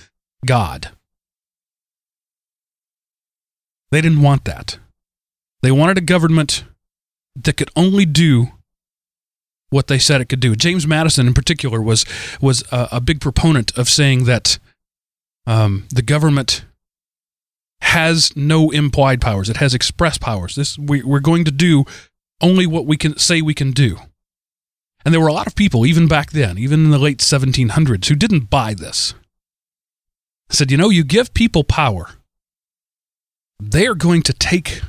God. 0.44 0.90
They 3.90 4.00
didn't 4.00 4.22
want 4.22 4.44
that. 4.44 4.78
They 5.62 5.72
wanted 5.72 5.98
a 5.98 6.02
government 6.02 6.64
that 7.34 7.56
could 7.56 7.70
only 7.76 8.06
do 8.06 8.48
what 9.70 9.88
they 9.88 9.98
said 9.98 10.20
it 10.20 10.28
could 10.28 10.40
do. 10.40 10.54
James 10.54 10.86
Madison, 10.86 11.26
in 11.26 11.34
particular, 11.34 11.82
was 11.82 12.04
was 12.40 12.62
a, 12.70 12.88
a 12.92 13.00
big 13.00 13.20
proponent 13.20 13.76
of 13.76 13.88
saying 13.88 14.24
that 14.24 14.58
um, 15.46 15.86
the 15.90 16.02
government 16.02 16.64
has 17.96 18.36
no 18.36 18.70
implied 18.70 19.22
powers. 19.22 19.48
It 19.48 19.56
has 19.56 19.72
express 19.72 20.18
powers. 20.18 20.54
This 20.54 20.78
we, 20.78 21.02
we're 21.02 21.18
going 21.18 21.46
to 21.46 21.50
do 21.50 21.86
only 22.42 22.66
what 22.66 22.84
we 22.84 22.98
can 22.98 23.16
say 23.16 23.40
we 23.40 23.54
can 23.54 23.70
do. 23.70 23.96
And 25.02 25.14
there 25.14 25.20
were 25.20 25.28
a 25.28 25.32
lot 25.32 25.46
of 25.46 25.54
people, 25.54 25.86
even 25.86 26.06
back 26.06 26.32
then, 26.32 26.58
even 26.58 26.84
in 26.84 26.90
the 26.90 26.98
late 26.98 27.20
1700s, 27.20 28.06
who 28.06 28.14
didn't 28.14 28.50
buy 28.50 28.74
this. 28.74 29.14
Said, 30.50 30.70
you 30.70 30.76
know, 30.76 30.90
you 30.90 31.04
give 31.04 31.32
people 31.32 31.64
power, 31.64 32.10
they 33.58 33.86
are 33.86 33.94
going 33.94 34.20
to 34.24 34.34
take 34.34 34.82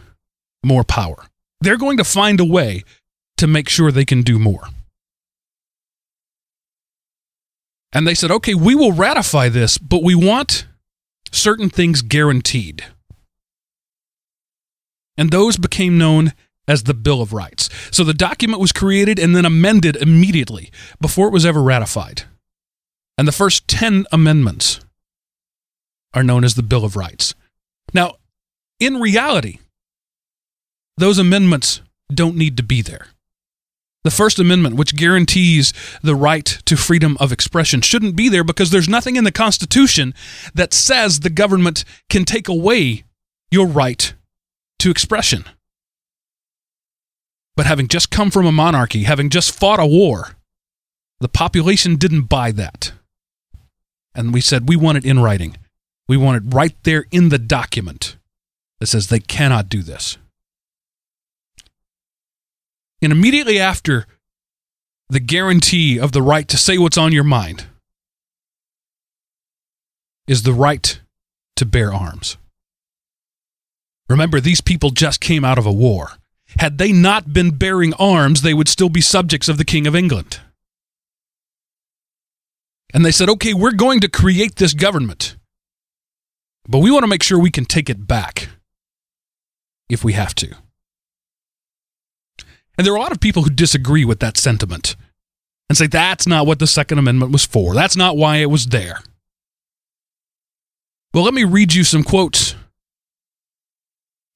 more 0.62 0.84
power. 0.84 1.24
They're 1.62 1.78
going 1.78 1.98
to 1.98 2.04
find 2.04 2.42
a 2.42 2.46
way 2.46 2.84
to 3.38 3.48
make 3.48 3.70
sure 3.70 3.90
they 3.90 4.06
can 4.06 4.22
do 4.22 4.38
more. 4.38 4.68
And 7.94 8.06
they 8.06 8.16
said, 8.16 8.32
okay, 8.32 8.54
we 8.54 8.76
will 8.76 8.92
ratify 8.92 9.48
this, 9.48 9.78
but 9.78 10.04
we 10.04 10.14
want 10.14 10.68
certain 11.32 11.70
things 11.70 12.02
guaranteed. 12.02 12.84
And 15.17 15.31
those 15.31 15.57
became 15.57 15.97
known 15.97 16.33
as 16.67 16.83
the 16.83 16.93
Bill 16.93 17.21
of 17.21 17.33
Rights. 17.33 17.69
So 17.91 18.03
the 18.03 18.13
document 18.13 18.62
was 18.62 18.71
created 18.71 19.19
and 19.19 19.36
then 19.36 19.45
amended 19.45 19.95
immediately 19.95 20.71
before 21.00 21.27
it 21.27 21.33
was 21.33 21.45
ever 21.45 21.62
ratified. 21.62 22.24
And 23.17 23.27
the 23.27 23.31
first 23.31 23.67
10 23.67 24.05
amendments 24.12 24.79
are 26.13 26.24
known 26.24 26.43
as 26.43 26.55
the 26.55 26.63
Bill 26.63 26.86
of 26.86 26.95
Rights. 26.95 27.36
Now, 27.93 28.15
in 28.79 29.00
reality, 29.00 29.59
those 30.97 31.17
amendments 31.17 31.81
don't 32.13 32.36
need 32.36 32.57
to 32.57 32.63
be 32.63 32.81
there. 32.81 33.07
The 34.03 34.12
First 34.12 34.39
Amendment, 34.39 34.77
which 34.77 34.95
guarantees 34.95 35.74
the 36.01 36.15
right 36.15 36.45
to 36.45 36.77
freedom 36.77 37.17
of 37.19 37.33
expression, 37.33 37.81
shouldn't 37.81 38.15
be 38.15 38.29
there 38.29 38.43
because 38.43 38.69
there's 38.69 38.88
nothing 38.88 39.17
in 39.17 39.25
the 39.25 39.31
Constitution 39.31 40.13
that 40.53 40.74
says 40.74 41.19
the 41.19 41.29
government 41.29 41.83
can 42.09 42.24
take 42.24 42.47
away 42.47 43.03
your 43.51 43.67
right 43.67 44.13
to 44.79 44.91
expression. 44.91 45.46
But 47.55 47.65
having 47.65 47.88
just 47.88 48.12
come 48.12 48.29
from 48.29 48.46
a 48.46 48.51
monarchy, 48.51 49.03
having 49.03 49.29
just 49.29 49.57
fought 49.57 49.79
a 49.79 49.86
war, 49.86 50.36
the 51.19 51.27
population 51.27 51.96
didn't 51.96 52.24
buy 52.24 52.51
that. 52.51 52.91
And 54.13 54.34
we 54.34 54.41
said 54.41 54.69
we 54.69 54.75
want 54.75 55.00
it 55.00 55.05
in 55.05 55.19
writing. 55.19 55.57
We 56.07 56.17
want 56.17 56.38
it 56.38 56.53
right 56.53 56.75
there 56.84 57.05
in 57.12 57.29
the 57.29 57.39
document 57.39 58.17
that 58.79 58.88
says 58.88 59.07
they 59.07 59.19
cannot 59.19 59.69
do 59.69 59.81
this. 59.81 60.17
And 63.01 63.12
immediately 63.12 63.60
after 63.60 64.05
the 65.10 65.19
guarantee 65.19 66.00
of 66.00 66.12
the 66.12 66.22
right 66.22 66.48
to 66.48 66.57
say 66.57 66.77
what's 66.77 66.98
on 66.98 67.12
your 67.12 67.24
mind 67.24 67.65
is 70.27 70.43
the 70.43 70.53
right 70.53 71.00
to 71.55 71.65
bear 71.65 71.93
arms. 71.93 72.38
Remember, 74.10 74.40
these 74.40 74.62
people 74.62 74.92
just 74.92 75.20
came 75.20 75.44
out 75.44 75.58
of 75.58 75.66
a 75.66 75.72
war. 75.72 76.12
Had 76.60 76.78
they 76.78 76.92
not 76.92 77.34
been 77.34 77.52
bearing 77.52 77.94
arms, 77.96 78.42
they 78.42 78.54
would 78.54 78.70
still 78.70 78.90
be 78.90 79.02
subjects 79.02 79.50
of 79.50 79.58
the 79.58 79.66
King 79.66 79.86
of 79.86 79.96
England. 79.96 80.40
And 82.94 83.06
they 83.06 83.12
said, 83.12 83.30
okay, 83.30 83.54
we're 83.54 83.74
going 83.74 84.00
to 84.00 84.08
create 84.08 84.56
this 84.56 84.74
government, 84.74 85.36
but 86.68 86.80
we 86.80 86.90
want 86.90 87.04
to 87.04 87.08
make 87.08 87.22
sure 87.22 87.38
we 87.38 87.52
can 87.52 87.66
take 87.66 87.90
it 87.90 88.08
back 88.08 88.48
if 89.90 90.04
we 90.04 90.14
have 90.14 90.34
to. 90.36 90.56
And 92.78 92.86
there 92.86 92.94
are 92.94 92.98
a 92.98 93.02
lot 93.02 93.12
of 93.12 93.20
people 93.20 93.44
who 93.44 93.50
disagree 93.50 94.06
with 94.06 94.20
that 94.20 94.38
sentiment 94.38 94.96
and 95.68 95.78
say 95.78 95.88
that's 95.88 96.26
not 96.26 96.48
what 96.48 96.60
the 96.60 96.68
Second 96.68 97.00
Amendment 97.00 97.32
was 97.32 97.46
for. 97.46 97.74
That's 97.74 97.98
not 97.98 98.16
why 98.16 98.38
it 98.38 98.50
was 98.50 98.68
there. 98.68 99.02
Well, 101.14 101.24
let 101.24 101.34
me 101.34 101.44
read 101.44 101.74
you 101.74 101.84
some 101.84 102.04
quotes 102.04 102.47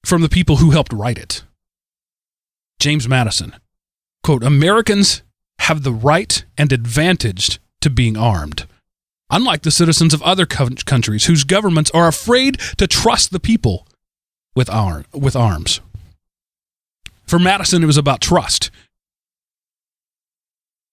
from 0.04 0.22
the 0.22 0.28
people 0.28 0.56
who 0.56 0.70
helped 0.70 0.92
write 0.92 1.18
it. 1.18 1.42
James 2.78 3.08
Madison, 3.08 3.54
quote, 4.22 4.42
Americans 4.42 5.22
have 5.60 5.82
the 5.82 5.92
right 5.92 6.44
and 6.58 6.72
advantage 6.72 7.60
to 7.80 7.90
being 7.90 8.16
armed, 8.16 8.66
unlike 9.30 9.62
the 9.62 9.70
citizens 9.70 10.12
of 10.12 10.22
other 10.22 10.46
countries 10.46 11.26
whose 11.26 11.44
governments 11.44 11.90
are 11.92 12.08
afraid 12.08 12.58
to 12.78 12.86
trust 12.86 13.30
the 13.30 13.40
people 13.40 13.86
with, 14.54 14.68
ar- 14.68 15.04
with 15.12 15.36
arms. 15.36 15.80
For 17.26 17.38
Madison, 17.38 17.82
it 17.82 17.86
was 17.86 17.96
about 17.96 18.20
trust. 18.20 18.70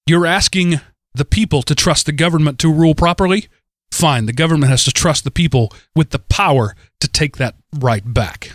You're 0.05 0.25
asking 0.25 0.79
the 1.13 1.25
people 1.25 1.61
to 1.63 1.75
trust 1.75 2.05
the 2.05 2.11
government 2.11 2.59
to 2.59 2.71
rule 2.71 2.95
properly? 2.95 3.47
Fine, 3.91 4.27
the 4.27 4.33
government 4.33 4.69
has 4.69 4.83
to 4.85 4.91
trust 4.91 5.23
the 5.23 5.31
people 5.31 5.73
with 5.95 6.11
the 6.11 6.19
power 6.19 6.75
to 6.99 7.07
take 7.07 7.37
that 7.37 7.55
right 7.73 8.13
back. 8.13 8.51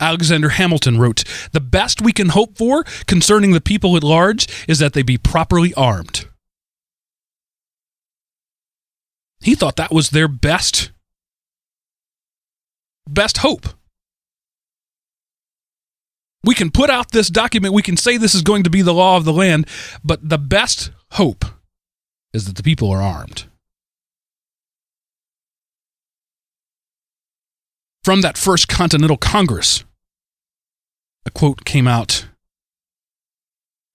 Alexander 0.00 0.50
Hamilton 0.50 0.98
wrote, 0.98 1.24
The 1.52 1.60
best 1.60 2.00
we 2.00 2.12
can 2.12 2.30
hope 2.30 2.56
for 2.56 2.84
concerning 3.06 3.52
the 3.52 3.60
people 3.60 3.96
at 3.96 4.02
large 4.02 4.48
is 4.66 4.78
that 4.78 4.94
they 4.94 5.02
be 5.02 5.18
properly 5.18 5.74
armed. 5.74 6.26
He 9.40 9.54
thought 9.54 9.76
that 9.76 9.92
was 9.92 10.10
their 10.10 10.28
best 10.28 10.90
best 13.08 13.38
hope. 13.38 13.66
We 16.44 16.54
can 16.54 16.70
put 16.70 16.88
out 16.88 17.10
this 17.10 17.28
document, 17.28 17.74
we 17.74 17.82
can 17.82 17.96
say 17.96 18.16
this 18.16 18.34
is 18.34 18.42
going 18.42 18.62
to 18.62 18.70
be 18.70 18.82
the 18.82 18.94
law 18.94 19.16
of 19.16 19.24
the 19.24 19.32
land, 19.32 19.66
but 20.02 20.26
the 20.26 20.38
best 20.38 20.90
hope 21.12 21.44
is 22.32 22.46
that 22.46 22.56
the 22.56 22.62
people 22.62 22.90
are 22.90 23.02
armed. 23.02 23.44
From 28.04 28.22
that 28.22 28.38
first 28.38 28.68
Continental 28.68 29.18
Congress, 29.18 29.84
a 31.26 31.30
quote 31.30 31.64
came 31.64 31.86
out 31.86 32.26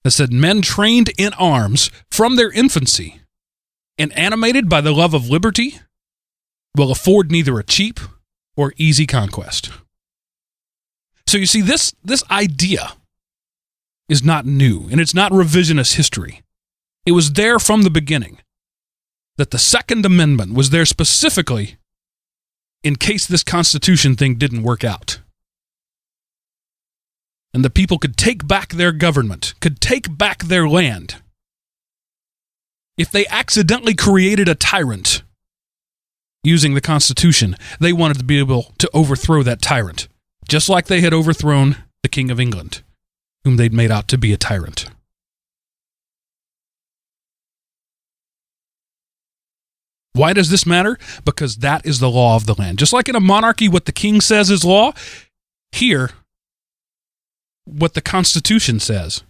that 0.04 0.12
said, 0.12 0.32
Men 0.32 0.62
trained 0.62 1.10
in 1.18 1.34
arms 1.34 1.90
from 2.12 2.36
their 2.36 2.52
infancy 2.52 3.22
and 3.98 4.16
animated 4.18 4.70
by 4.70 4.82
the 4.82 4.94
love 4.94 5.14
of 5.14 5.30
liberty 5.30 5.80
will 6.76 6.92
afford 6.92 7.32
neither 7.32 7.58
a 7.58 7.64
cheap 7.64 8.00
or 8.56 8.74
easy 8.78 9.08
conquest. 9.08 9.72
So 11.28 11.38
you 11.38 11.48
see, 11.48 11.62
this, 11.62 11.96
this 12.04 12.24
idea 12.30 12.94
is 14.08 14.24
not 14.24 14.46
new 14.46 14.88
and 14.92 15.02
it's 15.02 15.16
not 15.16 15.32
revisionist 15.32 15.96
history. 15.96 16.44
It 17.06 17.14
was 17.14 17.34
there 17.34 17.60
from 17.60 17.82
the 17.82 17.90
beginning 17.90 18.40
that 19.38 19.52
the 19.52 19.58
Second 19.58 20.06
Amendment 20.06 20.54
was 20.54 20.70
there 20.70 20.86
specifically 20.86 21.78
in 22.84 22.96
case 22.96 23.26
this 23.26 23.44
Constitution 23.44 24.16
thing 24.16 24.36
didn't 24.36 24.64
work 24.64 24.84
out 24.84 25.20
and 27.56 27.64
the 27.64 27.70
people 27.70 27.98
could 27.98 28.18
take 28.18 28.46
back 28.46 28.74
their 28.74 28.92
government, 28.92 29.54
could 29.62 29.80
take 29.80 30.18
back 30.18 30.44
their 30.44 30.68
land. 30.68 31.16
If 32.98 33.10
they 33.10 33.26
accidentally 33.28 33.94
created 33.96 34.50
a 34.50 34.56
tyrant 34.56 35.24
using 36.44 36.74
the 36.74 36.82
Constitution, 36.82 37.56
they 37.80 37.94
wanted 37.94 38.18
to 38.18 38.26
be 38.26 38.40
able 38.40 38.74
to 38.80 38.90
overthrow 38.94 39.42
that 39.44 39.62
tyrant, 39.62 40.10
just 40.50 40.68
like 40.68 40.88
they 40.88 41.00
had 41.00 41.14
overthrown 41.14 41.78
the 42.04 42.10
King 42.10 42.30
of 42.30 42.42
England, 42.42 42.84
whom 43.46 43.56
they'd 43.56 43.72
made 43.72 43.90
out 43.90 44.10
to 44.10 44.18
be 44.18 44.34
a 44.34 44.38
tyrant. 44.38 44.88
Why 50.12 50.34
does 50.34 50.50
this 50.50 50.66
matter? 50.66 50.98
Because 51.24 51.58
that 51.58 51.86
is 51.86 52.02
the 52.02 52.10
law 52.10 52.36
of 52.36 52.48
the 52.48 52.56
land. 52.56 52.80
Just 52.80 52.92
like 52.92 53.08
in 53.08 53.16
a 53.16 53.22
monarchy, 53.22 53.70
what 53.70 53.86
the 53.86 53.94
king 53.94 54.20
says 54.20 54.50
is 54.50 54.66
law, 54.66 54.92
here, 55.72 56.12
what 57.66 57.94
the 57.94 58.02
Constitution 58.02 58.80
says 58.80 59.24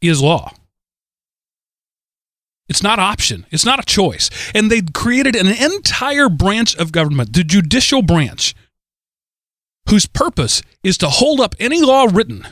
is 0.00 0.20
law. 0.20 0.52
It's 2.68 2.82
not 2.82 3.00
option. 3.00 3.46
It's 3.50 3.64
not 3.64 3.80
a 3.80 3.84
choice. 3.84 4.30
And 4.54 4.70
they 4.70 4.80
created 4.80 5.34
an 5.34 5.48
entire 5.48 6.28
branch 6.28 6.76
of 6.76 6.92
government, 6.92 7.32
the 7.32 7.42
judicial 7.42 8.02
branch, 8.02 8.54
whose 9.88 10.06
purpose 10.06 10.62
is 10.84 10.96
to 10.98 11.08
hold 11.08 11.40
up 11.40 11.56
any 11.58 11.80
law 11.80 12.06
written 12.10 12.46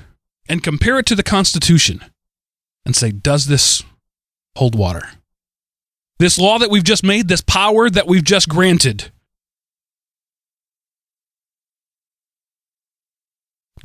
and 0.49 0.63
compare 0.63 0.99
it 0.99 1.07
to 1.07 1.15
the 1.15 1.23
Constitution 1.23 2.05
and 2.85 2.97
say, 2.97 3.13
does 3.13 3.47
this 3.47 3.85
hold 4.57 4.75
water? 4.75 5.09
This 6.19 6.37
law 6.37 6.59
that 6.59 6.71
we've 6.71 6.83
just 6.83 7.05
made, 7.05 7.29
this 7.29 7.43
power 7.43 7.89
that 7.89 8.09
we've 8.09 8.25
just 8.25 8.49
granted, 8.49 9.13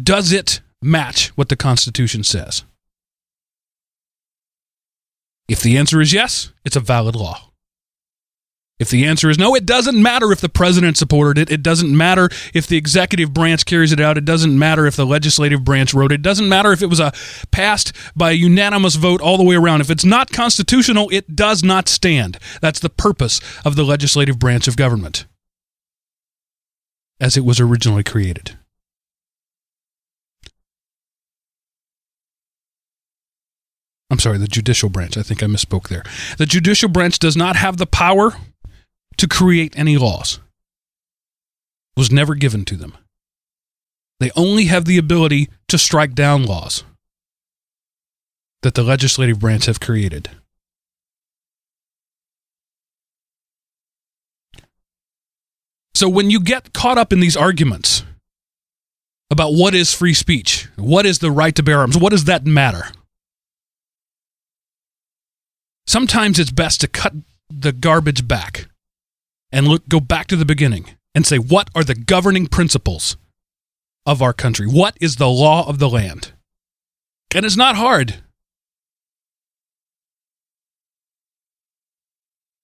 does 0.01 0.31
it 0.31 0.61
match 0.83 1.29
what 1.29 1.49
the 1.49 1.55
Constitution 1.55 2.23
says? 2.23 2.63
If 5.47 5.61
the 5.61 5.77
answer 5.77 6.01
is 6.01 6.13
yes, 6.13 6.51
it's 6.63 6.75
a 6.75 6.79
valid 6.79 7.15
law. 7.15 7.49
If 8.79 8.89
the 8.89 9.05
answer 9.05 9.29
is 9.29 9.37
no, 9.37 9.55
it 9.55 9.65
doesn't 9.65 10.01
matter 10.01 10.31
if 10.31 10.41
the 10.41 10.49
president 10.49 10.97
supported 10.97 11.37
it. 11.37 11.51
It 11.51 11.61
doesn't 11.61 11.95
matter 11.95 12.29
if 12.53 12.65
the 12.65 12.75
executive 12.75 13.33
branch 13.33 13.65
carries 13.65 13.91
it 13.91 13.99
out. 13.99 14.17
It 14.17 14.25
doesn't 14.25 14.57
matter 14.57 14.87
if 14.87 14.95
the 14.95 15.05
legislative 15.05 15.63
branch 15.63 15.93
wrote 15.93 16.11
it. 16.11 16.15
It 16.15 16.21
doesn't 16.23 16.49
matter 16.49 16.71
if 16.71 16.81
it 16.81 16.89
was 16.89 16.99
a 16.99 17.13
passed 17.51 17.93
by 18.15 18.31
a 18.31 18.35
unanimous 18.35 18.95
vote 18.95 19.21
all 19.21 19.37
the 19.37 19.43
way 19.43 19.55
around. 19.55 19.81
If 19.81 19.91
it's 19.91 20.03
not 20.03 20.31
constitutional, 20.31 21.09
it 21.11 21.35
does 21.35 21.63
not 21.63 21.87
stand. 21.87 22.39
That's 22.61 22.79
the 22.79 22.89
purpose 22.89 23.39
of 23.63 23.75
the 23.75 23.83
legislative 23.83 24.39
branch 24.39 24.67
of 24.67 24.75
government 24.75 25.27
as 27.19 27.37
it 27.37 27.45
was 27.45 27.59
originally 27.59 28.03
created. 28.03 28.57
I'm 34.13 34.19
sorry, 34.19 34.37
the 34.37 34.45
judicial 34.47 34.89
branch. 34.89 35.17
I 35.17 35.23
think 35.23 35.41
I 35.41 35.47
misspoke 35.47 35.87
there. 35.87 36.03
The 36.37 36.45
judicial 36.45 36.87
branch 36.87 37.17
does 37.17 37.35
not 37.35 37.55
have 37.55 37.77
the 37.77 37.87
power 37.87 38.33
to 39.17 39.27
create 39.27 39.73
any 39.75 39.97
laws. 39.97 40.39
It 41.97 41.99
was 41.99 42.11
never 42.11 42.35
given 42.35 42.63
to 42.65 42.75
them. 42.75 42.95
They 44.19 44.29
only 44.35 44.65
have 44.65 44.85
the 44.85 44.99
ability 44.99 45.49
to 45.67 45.79
strike 45.79 46.13
down 46.13 46.45
laws 46.45 46.83
that 48.61 48.75
the 48.75 48.83
legislative 48.83 49.39
branch 49.39 49.65
have 49.65 49.79
created. 49.79 50.29
So 55.95 56.07
when 56.07 56.29
you 56.29 56.39
get 56.39 56.71
caught 56.71 56.99
up 56.99 57.11
in 57.11 57.19
these 57.19 57.35
arguments 57.35 58.03
about 59.31 59.55
what 59.55 59.73
is 59.73 59.91
free 59.91 60.13
speech, 60.13 60.67
what 60.75 61.07
is 61.07 61.17
the 61.17 61.31
right 61.31 61.55
to 61.55 61.63
bear 61.63 61.79
arms, 61.79 61.97
what 61.97 62.11
does 62.11 62.25
that 62.25 62.45
matter? 62.45 62.85
Sometimes 65.85 66.39
it's 66.39 66.51
best 66.51 66.81
to 66.81 66.87
cut 66.87 67.13
the 67.49 67.71
garbage 67.71 68.27
back 68.27 68.67
and 69.51 69.67
look 69.67 69.87
go 69.87 69.99
back 69.99 70.27
to 70.27 70.35
the 70.35 70.45
beginning 70.45 70.95
and 71.13 71.25
say 71.25 71.37
what 71.37 71.69
are 71.75 71.83
the 71.83 71.95
governing 71.95 72.47
principles 72.47 73.17
of 74.05 74.21
our 74.21 74.33
country? 74.33 74.67
What 74.67 74.97
is 74.99 75.17
the 75.17 75.29
law 75.29 75.67
of 75.67 75.79
the 75.79 75.89
land? 75.89 76.33
And 77.35 77.45
it's 77.45 77.57
not 77.57 77.75
hard. 77.75 78.15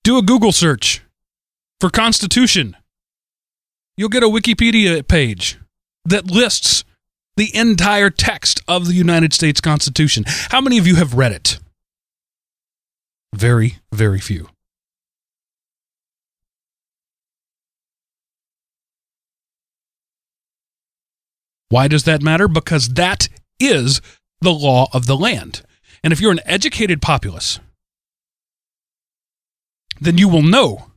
Do 0.03 0.17
a 0.17 0.21
Google 0.21 0.51
search 0.51 1.01
for 1.79 1.89
Constitution. 1.89 2.75
You'll 3.97 4.10
get 4.10 4.23
a 4.23 4.27
Wikipedia 4.27 5.05
page 5.08 5.60
that 6.05 6.32
lists 6.32 6.84
the 7.36 7.55
entire 7.55 8.10
text 8.10 8.62
of 8.67 8.88
the 8.88 8.93
United 8.93 9.34
States 9.34 9.62
Constitution. 9.62 10.23
How 10.27 10.62
many 10.62 10.77
of 10.77 10.88
you 10.88 10.95
have 10.95 11.13
read 11.13 11.32
it? 11.32 11.60
Very, 13.34 13.78
very 13.92 14.20
few. 14.20 14.50
Why 21.70 21.88
does 21.88 22.04
that 22.06 22.24
matter? 22.24 22.48
Because 22.48 22.89
that 22.89 23.30
is 23.60 24.02
the 24.42 24.52
law 24.52 24.88
of 24.92 25.06
the 25.06 25.15
land. 25.15 25.62
And 26.04 26.12
if 26.12 26.20
you're 26.20 26.32
an 26.32 26.39
educated 26.46 27.02
populace, 27.02 27.60
then 30.02 30.18
you 30.18 30.28
will 30.28 30.42
know 30.42 30.88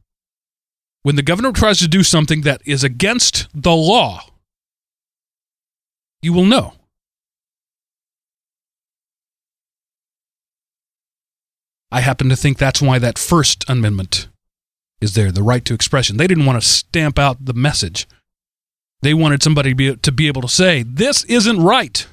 when 1.03 1.16
the 1.16 1.23
governor 1.23 1.53
tries 1.53 1.79
to 1.81 1.88
do 1.88 2.03
something 2.03 2.42
that 2.42 2.62
is 2.64 2.85
against 2.85 3.49
the 3.53 3.75
law, 3.75 4.21
you 6.23 6.33
will 6.33 6.45
know. 6.45 6.75
I 11.92 12.00
happen 12.00 12.31
to 12.31 12.37
think 12.37 12.57
that's 12.57 12.81
why 12.81 12.98
that 12.98 13.18
First 13.18 13.68
Amendment 13.68 14.28
is 15.02 15.14
there, 15.14 15.31
the 15.31 15.42
right 15.42 15.62
to 15.66 15.74
expression. 15.74 16.16
They 16.16 16.26
didn't 16.26 16.46
want 16.46 16.61
to 16.61 16.66
stamp 16.66 17.18
out 17.18 17.44
the 17.44 17.52
message. 17.52 18.09
They 19.02 19.12
wanted 19.12 19.42
somebody 19.42 19.70
to 19.70 19.74
be, 19.74 19.96
to 19.96 20.11
be 20.11 20.26
able 20.26 20.40
to 20.40 20.48
say, 20.48 20.85
this 20.85 21.22
isn't 21.24 21.62
right. 21.62 22.07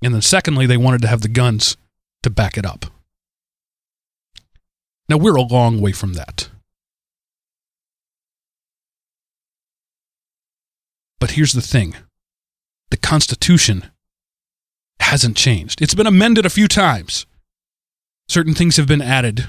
And 0.00 0.14
then, 0.14 0.22
secondly, 0.22 0.66
they 0.66 0.76
wanted 0.76 1.02
to 1.02 1.08
have 1.08 1.22
the 1.22 1.28
guns 1.28 1.76
to 2.22 2.30
back 2.30 2.56
it 2.56 2.64
up. 2.64 2.86
Now, 5.08 5.16
we're 5.16 5.34
a 5.34 5.42
long 5.42 5.80
way 5.80 5.92
from 5.92 6.12
that. 6.12 6.50
But 11.18 11.32
here's 11.32 11.52
the 11.52 11.62
thing 11.62 11.96
the 12.90 12.96
Constitution 12.96 13.90
hasn't 15.00 15.36
changed. 15.36 15.82
It's 15.82 15.94
been 15.94 16.06
amended 16.06 16.46
a 16.46 16.50
few 16.50 16.68
times. 16.68 17.26
Certain 18.28 18.54
things 18.54 18.76
have 18.76 18.86
been 18.86 19.02
added. 19.02 19.48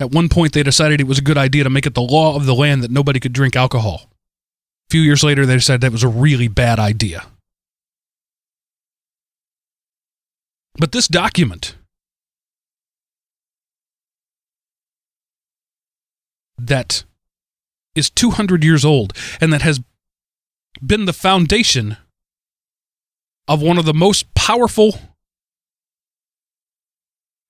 At 0.00 0.10
one 0.10 0.28
point, 0.28 0.52
they 0.52 0.62
decided 0.62 1.00
it 1.00 1.06
was 1.06 1.18
a 1.18 1.22
good 1.22 1.38
idea 1.38 1.64
to 1.64 1.70
make 1.70 1.86
it 1.86 1.94
the 1.94 2.02
law 2.02 2.34
of 2.34 2.44
the 2.44 2.54
land 2.54 2.82
that 2.82 2.90
nobody 2.90 3.20
could 3.20 3.32
drink 3.32 3.54
alcohol. 3.54 4.08
A 4.88 4.90
few 4.90 5.00
years 5.00 5.22
later, 5.22 5.46
they 5.46 5.54
decided 5.54 5.80
that 5.82 5.92
was 5.92 6.02
a 6.02 6.08
really 6.08 6.48
bad 6.48 6.80
idea. 6.80 7.26
But 10.74 10.92
this 10.92 11.06
document 11.06 11.76
that 16.58 17.04
is 17.94 18.10
200 18.10 18.64
years 18.64 18.84
old 18.84 19.12
and 19.40 19.52
that 19.52 19.62
has 19.62 19.80
been 20.84 21.04
the 21.04 21.12
foundation 21.12 21.96
of 23.48 23.60
one 23.60 23.78
of 23.78 23.84
the 23.84 23.94
most 23.94 24.32
powerful 24.34 24.98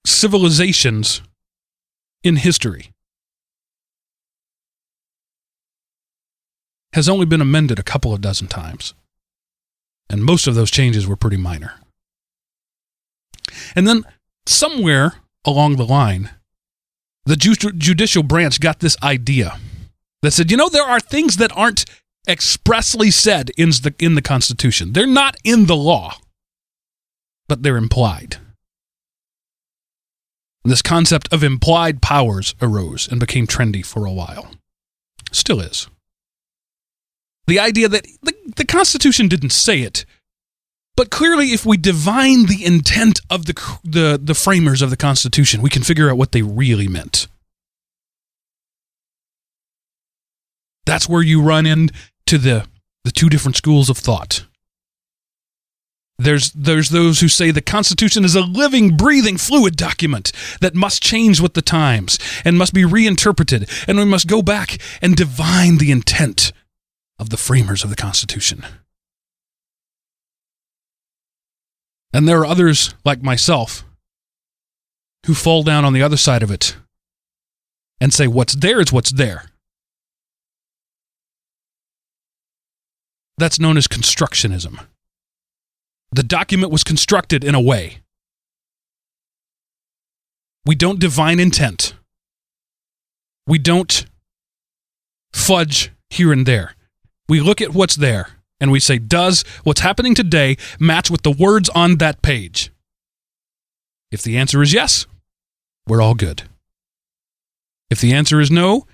civilizations 0.06 1.22
in 2.22 2.36
history 2.36 2.92
has 6.92 7.08
only 7.08 7.26
been 7.26 7.40
amended 7.40 7.78
a 7.78 7.82
couple 7.82 8.12
of 8.12 8.20
dozen 8.20 8.46
times. 8.46 8.94
And 10.10 10.24
most 10.24 10.46
of 10.46 10.54
those 10.54 10.70
changes 10.70 11.06
were 11.06 11.16
pretty 11.16 11.38
minor. 11.38 11.74
And 13.74 13.86
then 13.86 14.04
somewhere 14.46 15.14
along 15.44 15.76
the 15.76 15.86
line, 15.86 16.30
the 17.24 17.36
judicial 17.36 18.22
branch 18.22 18.60
got 18.60 18.80
this 18.80 18.96
idea 19.02 19.58
that 20.20 20.32
said, 20.32 20.50
you 20.50 20.56
know, 20.56 20.68
there 20.68 20.84
are 20.84 21.00
things 21.00 21.38
that 21.38 21.56
aren't 21.56 21.84
expressly 22.28 23.10
said 23.10 23.50
in 23.56 23.70
the, 23.70 23.94
in 23.98 24.14
the 24.14 24.22
Constitution. 24.22 24.92
They're 24.92 25.06
not 25.06 25.36
in 25.44 25.66
the 25.66 25.76
law, 25.76 26.16
but 27.48 27.62
they're 27.62 27.76
implied. 27.76 28.36
This 30.64 30.82
concept 30.82 31.32
of 31.32 31.42
implied 31.42 32.00
powers 32.00 32.54
arose 32.62 33.08
and 33.08 33.18
became 33.18 33.46
trendy 33.46 33.84
for 33.84 34.06
a 34.06 34.12
while. 34.12 34.52
Still 35.32 35.60
is. 35.60 35.88
The 37.46 37.58
idea 37.58 37.88
that 37.88 38.06
the, 38.22 38.34
the 38.56 38.64
Constitution 38.64 39.26
didn't 39.26 39.50
say 39.50 39.80
it, 39.80 40.04
but 40.94 41.10
clearly, 41.10 41.48
if 41.48 41.64
we 41.64 41.78
divine 41.78 42.46
the 42.46 42.64
intent 42.64 43.20
of 43.30 43.46
the, 43.46 43.78
the, 43.82 44.20
the 44.22 44.34
framers 44.34 44.82
of 44.82 44.90
the 44.90 44.96
Constitution, 44.96 45.62
we 45.62 45.70
can 45.70 45.82
figure 45.82 46.10
out 46.10 46.18
what 46.18 46.32
they 46.32 46.42
really 46.42 46.86
meant. 46.86 47.26
That's 50.84 51.08
where 51.08 51.22
you 51.22 51.40
run 51.40 51.66
into 52.26 52.38
the, 52.38 52.66
the 53.04 53.10
two 53.10 53.28
different 53.28 53.56
schools 53.56 53.90
of 53.90 53.98
thought. 53.98 54.46
There's, 56.18 56.52
there's 56.52 56.90
those 56.90 57.20
who 57.20 57.28
say 57.28 57.50
the 57.50 57.60
Constitution 57.60 58.24
is 58.24 58.36
a 58.36 58.42
living, 58.42 58.96
breathing, 58.96 59.38
fluid 59.38 59.76
document 59.76 60.30
that 60.60 60.74
must 60.74 61.02
change 61.02 61.40
with 61.40 61.54
the 61.54 61.62
times 61.62 62.18
and 62.44 62.56
must 62.56 62.74
be 62.74 62.84
reinterpreted, 62.84 63.68
and 63.88 63.98
we 63.98 64.04
must 64.04 64.28
go 64.28 64.40
back 64.40 64.78
and 65.00 65.16
divine 65.16 65.78
the 65.78 65.90
intent 65.90 66.52
of 67.18 67.30
the 67.30 67.36
framers 67.36 67.82
of 67.82 67.90
the 67.90 67.96
Constitution. 67.96 68.64
And 72.12 72.28
there 72.28 72.40
are 72.40 72.46
others 72.46 72.94
like 73.04 73.22
myself 73.22 73.84
who 75.26 75.34
fall 75.34 75.62
down 75.62 75.84
on 75.84 75.92
the 75.92 76.02
other 76.02 76.16
side 76.16 76.42
of 76.42 76.50
it 76.50 76.76
and 78.00 78.12
say, 78.12 78.26
what's 78.26 78.54
there 78.54 78.80
is 78.80 78.92
what's 78.92 79.12
there. 79.12 79.51
That's 83.38 83.58
known 83.58 83.76
as 83.76 83.88
constructionism. 83.88 84.86
The 86.12 86.22
document 86.22 86.70
was 86.70 86.84
constructed 86.84 87.42
in 87.42 87.54
a 87.54 87.60
way. 87.60 87.98
We 90.64 90.74
don't 90.74 91.00
divine 91.00 91.40
intent. 91.40 91.94
We 93.46 93.58
don't 93.58 94.06
fudge 95.32 95.90
here 96.10 96.32
and 96.32 96.46
there. 96.46 96.74
We 97.28 97.40
look 97.40 97.60
at 97.60 97.74
what's 97.74 97.96
there 97.96 98.28
and 98.60 98.70
we 98.70 98.78
say, 98.78 98.98
Does 98.98 99.44
what's 99.64 99.80
happening 99.80 100.14
today 100.14 100.56
match 100.78 101.10
with 101.10 101.22
the 101.22 101.32
words 101.32 101.68
on 101.70 101.96
that 101.96 102.22
page? 102.22 102.70
If 104.10 104.22
the 104.22 104.36
answer 104.36 104.62
is 104.62 104.72
yes, 104.72 105.06
we're 105.88 106.02
all 106.02 106.14
good. 106.14 106.42
If 107.90 108.00
the 108.00 108.12
answer 108.12 108.40
is 108.40 108.50
no, 108.50 108.86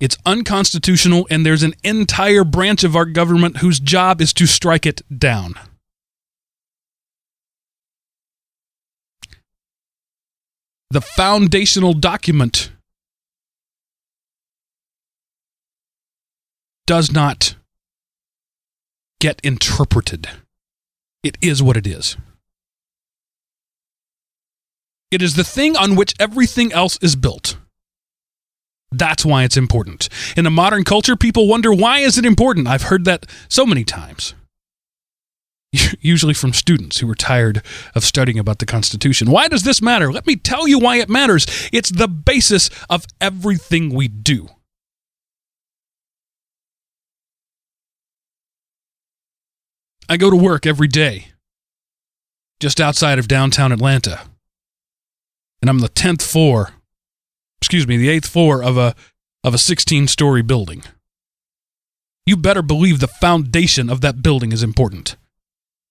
it's 0.00 0.16
unconstitutional, 0.24 1.26
and 1.30 1.44
there's 1.44 1.62
an 1.62 1.74
entire 1.82 2.44
branch 2.44 2.84
of 2.84 2.94
our 2.94 3.04
government 3.04 3.58
whose 3.58 3.80
job 3.80 4.20
is 4.20 4.32
to 4.34 4.46
strike 4.46 4.86
it 4.86 5.02
down. 5.16 5.54
The 10.90 11.00
foundational 11.00 11.92
document 11.92 12.70
does 16.86 17.12
not 17.12 17.56
get 19.20 19.40
interpreted. 19.44 20.28
It 21.22 21.36
is 21.42 21.62
what 21.62 21.76
it 21.76 21.86
is. 21.86 22.16
It 25.10 25.20
is 25.20 25.34
the 25.34 25.44
thing 25.44 25.76
on 25.76 25.96
which 25.96 26.14
everything 26.18 26.72
else 26.72 26.98
is 27.02 27.16
built. 27.16 27.58
That's 28.90 29.24
why 29.24 29.44
it's 29.44 29.56
important. 29.56 30.08
In 30.36 30.46
a 30.46 30.50
modern 30.50 30.84
culture, 30.84 31.16
people 31.16 31.46
wonder 31.46 31.72
why 31.72 32.00
is 32.00 32.16
it 32.16 32.24
important? 32.24 32.66
I've 32.66 32.84
heard 32.84 33.04
that 33.04 33.26
so 33.48 33.66
many 33.66 33.84
times. 33.84 34.34
Usually 36.00 36.34
from 36.34 36.54
students 36.54 36.98
who 36.98 37.10
are 37.10 37.14
tired 37.14 37.62
of 37.94 38.04
studying 38.04 38.38
about 38.38 38.58
the 38.58 38.66
Constitution. 38.66 39.30
Why 39.30 39.48
does 39.48 39.62
this 39.62 39.82
matter? 39.82 40.10
Let 40.10 40.26
me 40.26 40.36
tell 40.36 40.66
you 40.66 40.78
why 40.78 40.96
it 40.96 41.10
matters. 41.10 41.46
It's 41.72 41.90
the 41.90 42.08
basis 42.08 42.70
of 42.88 43.04
everything 43.20 43.90
we 43.90 44.08
do. 44.08 44.48
I 50.08 50.16
go 50.16 50.30
to 50.30 50.36
work 50.36 50.64
every 50.64 50.88
day 50.88 51.32
just 52.60 52.80
outside 52.80 53.18
of 53.18 53.28
downtown 53.28 53.72
Atlanta. 53.72 54.22
And 55.60 55.68
I'm 55.68 55.80
the 55.80 55.88
10th 55.88 56.22
floor, 56.22 56.70
excuse 57.60 57.86
me, 57.86 57.96
the 57.96 58.08
8th 58.08 58.26
floor 58.26 58.62
of 58.62 58.76
a 58.76 58.94
of 59.44 59.54
a 59.54 59.58
16-story 59.58 60.42
building. 60.42 60.82
You 62.26 62.36
better 62.36 62.62
believe 62.62 62.98
the 62.98 63.06
foundation 63.06 63.88
of 63.88 64.00
that 64.00 64.22
building 64.22 64.52
is 64.52 64.62
important 64.62 65.16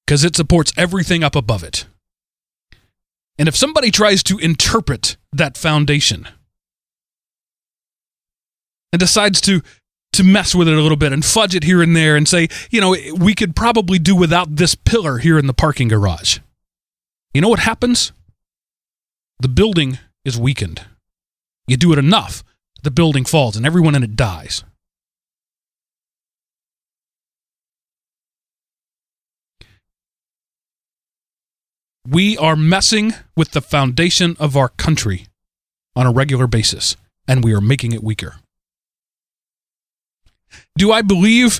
cuz 0.06 0.24
it 0.24 0.36
supports 0.36 0.72
everything 0.78 1.24
up 1.24 1.36
above 1.36 1.64
it. 1.64 1.86
And 3.40 3.48
if 3.48 3.56
somebody 3.56 3.92
tries 3.92 4.24
to 4.24 4.38
interpret 4.38 5.18
that 5.32 5.58
foundation 5.58 6.28
and 8.92 9.00
decides 9.00 9.42
to 9.42 9.62
to 10.14 10.24
mess 10.24 10.56
with 10.56 10.68
it 10.68 10.74
a 10.74 10.82
little 10.82 10.98
bit 10.98 11.14
and 11.14 11.24
fudge 11.24 11.54
it 11.54 11.64
here 11.64 11.82
and 11.82 11.96
there 11.96 12.16
and 12.16 12.28
say, 12.28 12.48
you 12.72 12.82
know, 12.82 12.96
we 13.16 13.36
could 13.36 13.56
probably 13.56 14.00
do 14.00 14.16
without 14.16 14.56
this 14.56 14.74
pillar 14.74 15.20
here 15.20 15.38
in 15.38 15.46
the 15.46 15.54
parking 15.54 15.90
garage. 15.90 16.40
You 17.34 17.42
know 17.42 17.50
what 17.50 17.60
happens? 17.60 18.12
The 19.40 19.48
building 19.48 20.00
is 20.26 20.38
weakened. 20.38 20.84
You 21.68 21.78
do 21.78 21.92
it 21.92 22.00
enough, 22.00 22.44
the 22.84 22.92
building 22.92 23.26
falls 23.26 23.58
and 23.58 23.66
everyone 23.66 23.96
in 23.96 24.04
it 24.04 24.16
dies. 24.16 24.64
We 32.08 32.38
are 32.38 32.56
messing 32.56 33.14
with 33.36 33.52
the 33.52 33.60
foundation 33.62 34.38
of 34.40 34.56
our 34.56 34.70
country 34.70 35.28
on 35.94 36.08
a 36.08 36.12
regular 36.12 36.48
basis, 36.48 36.96
and 37.28 37.44
we 37.44 37.54
are 37.54 37.60
making 37.60 37.92
it 37.92 38.02
weaker. 38.02 38.36
Do 40.78 40.94
I 40.94 41.02
believe 41.02 41.60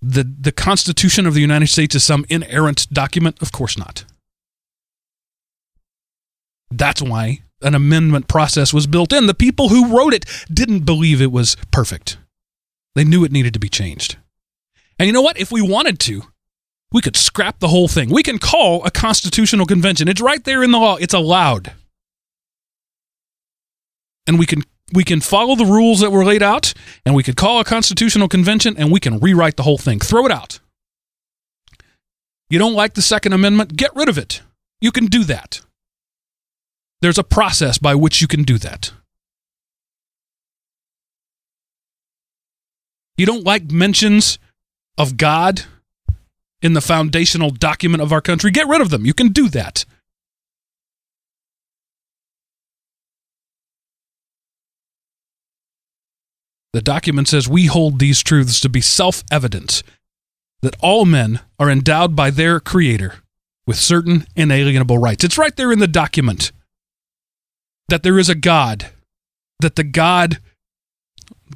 the 0.00 0.24
the 0.24 0.52
Constitution 0.52 1.26
of 1.26 1.34
the 1.34 1.42
United 1.42 1.66
States 1.66 1.94
is 1.94 2.02
some 2.02 2.24
inerrant 2.30 2.88
document? 2.90 3.36
Of 3.42 3.52
course 3.52 3.76
not. 3.76 4.06
That's 6.70 7.02
why 7.02 7.43
an 7.64 7.74
amendment 7.74 8.28
process 8.28 8.72
was 8.72 8.86
built 8.86 9.12
in. 9.12 9.26
The 9.26 9.34
people 9.34 9.68
who 9.68 9.96
wrote 9.96 10.14
it 10.14 10.24
didn't 10.52 10.80
believe 10.80 11.20
it 11.20 11.32
was 11.32 11.56
perfect. 11.70 12.18
They 12.94 13.04
knew 13.04 13.24
it 13.24 13.32
needed 13.32 13.52
to 13.54 13.60
be 13.60 13.68
changed. 13.68 14.16
And 14.98 15.06
you 15.06 15.12
know 15.12 15.22
what? 15.22 15.38
If 15.38 15.50
we 15.50 15.60
wanted 15.60 15.98
to, 16.00 16.22
we 16.92 17.00
could 17.00 17.16
scrap 17.16 17.58
the 17.58 17.68
whole 17.68 17.88
thing. 17.88 18.10
We 18.10 18.22
can 18.22 18.38
call 18.38 18.84
a 18.84 18.90
constitutional 18.90 19.66
convention. 19.66 20.06
It's 20.06 20.20
right 20.20 20.42
there 20.44 20.62
in 20.62 20.70
the 20.70 20.78
law. 20.78 20.96
It's 20.96 21.14
allowed. 21.14 21.72
And 24.26 24.38
we 24.38 24.46
can 24.46 24.62
we 24.92 25.02
can 25.02 25.20
follow 25.20 25.56
the 25.56 25.64
rules 25.64 26.00
that 26.00 26.12
were 26.12 26.24
laid 26.24 26.42
out 26.42 26.72
and 27.04 27.14
we 27.14 27.22
could 27.22 27.36
call 27.36 27.58
a 27.58 27.64
constitutional 27.64 28.28
convention 28.28 28.76
and 28.78 28.92
we 28.92 29.00
can 29.00 29.18
rewrite 29.18 29.56
the 29.56 29.64
whole 29.64 29.78
thing. 29.78 29.98
Throw 29.98 30.24
it 30.24 30.32
out. 30.32 30.60
You 32.48 32.58
don't 32.58 32.74
like 32.74 32.94
the 32.94 33.02
second 33.02 33.32
amendment? 33.32 33.76
Get 33.76 33.94
rid 33.96 34.08
of 34.08 34.18
it. 34.18 34.42
You 34.80 34.92
can 34.92 35.06
do 35.06 35.24
that. 35.24 35.62
There's 37.04 37.18
a 37.18 37.22
process 37.22 37.76
by 37.76 37.94
which 37.94 38.22
you 38.22 38.26
can 38.26 38.44
do 38.44 38.56
that. 38.56 38.90
You 43.18 43.26
don't 43.26 43.44
like 43.44 43.70
mentions 43.70 44.38
of 44.96 45.18
God 45.18 45.64
in 46.62 46.72
the 46.72 46.80
foundational 46.80 47.50
document 47.50 48.02
of 48.02 48.10
our 48.10 48.22
country? 48.22 48.50
Get 48.50 48.68
rid 48.68 48.80
of 48.80 48.88
them. 48.88 49.04
You 49.04 49.12
can 49.12 49.32
do 49.32 49.50
that. 49.50 49.84
The 56.72 56.80
document 56.80 57.28
says 57.28 57.46
we 57.46 57.66
hold 57.66 57.98
these 57.98 58.22
truths 58.22 58.60
to 58.60 58.70
be 58.70 58.80
self 58.80 59.22
evident 59.30 59.82
that 60.62 60.74
all 60.80 61.04
men 61.04 61.40
are 61.58 61.68
endowed 61.68 62.16
by 62.16 62.30
their 62.30 62.60
Creator 62.60 63.16
with 63.66 63.76
certain 63.76 64.26
inalienable 64.34 64.96
rights. 64.96 65.22
It's 65.22 65.36
right 65.36 65.54
there 65.54 65.70
in 65.70 65.80
the 65.80 65.86
document 65.86 66.50
that 67.88 68.02
there 68.02 68.18
is 68.18 68.28
a 68.28 68.34
God, 68.34 68.90
that 69.60 69.76
the 69.76 69.84
God, 69.84 70.38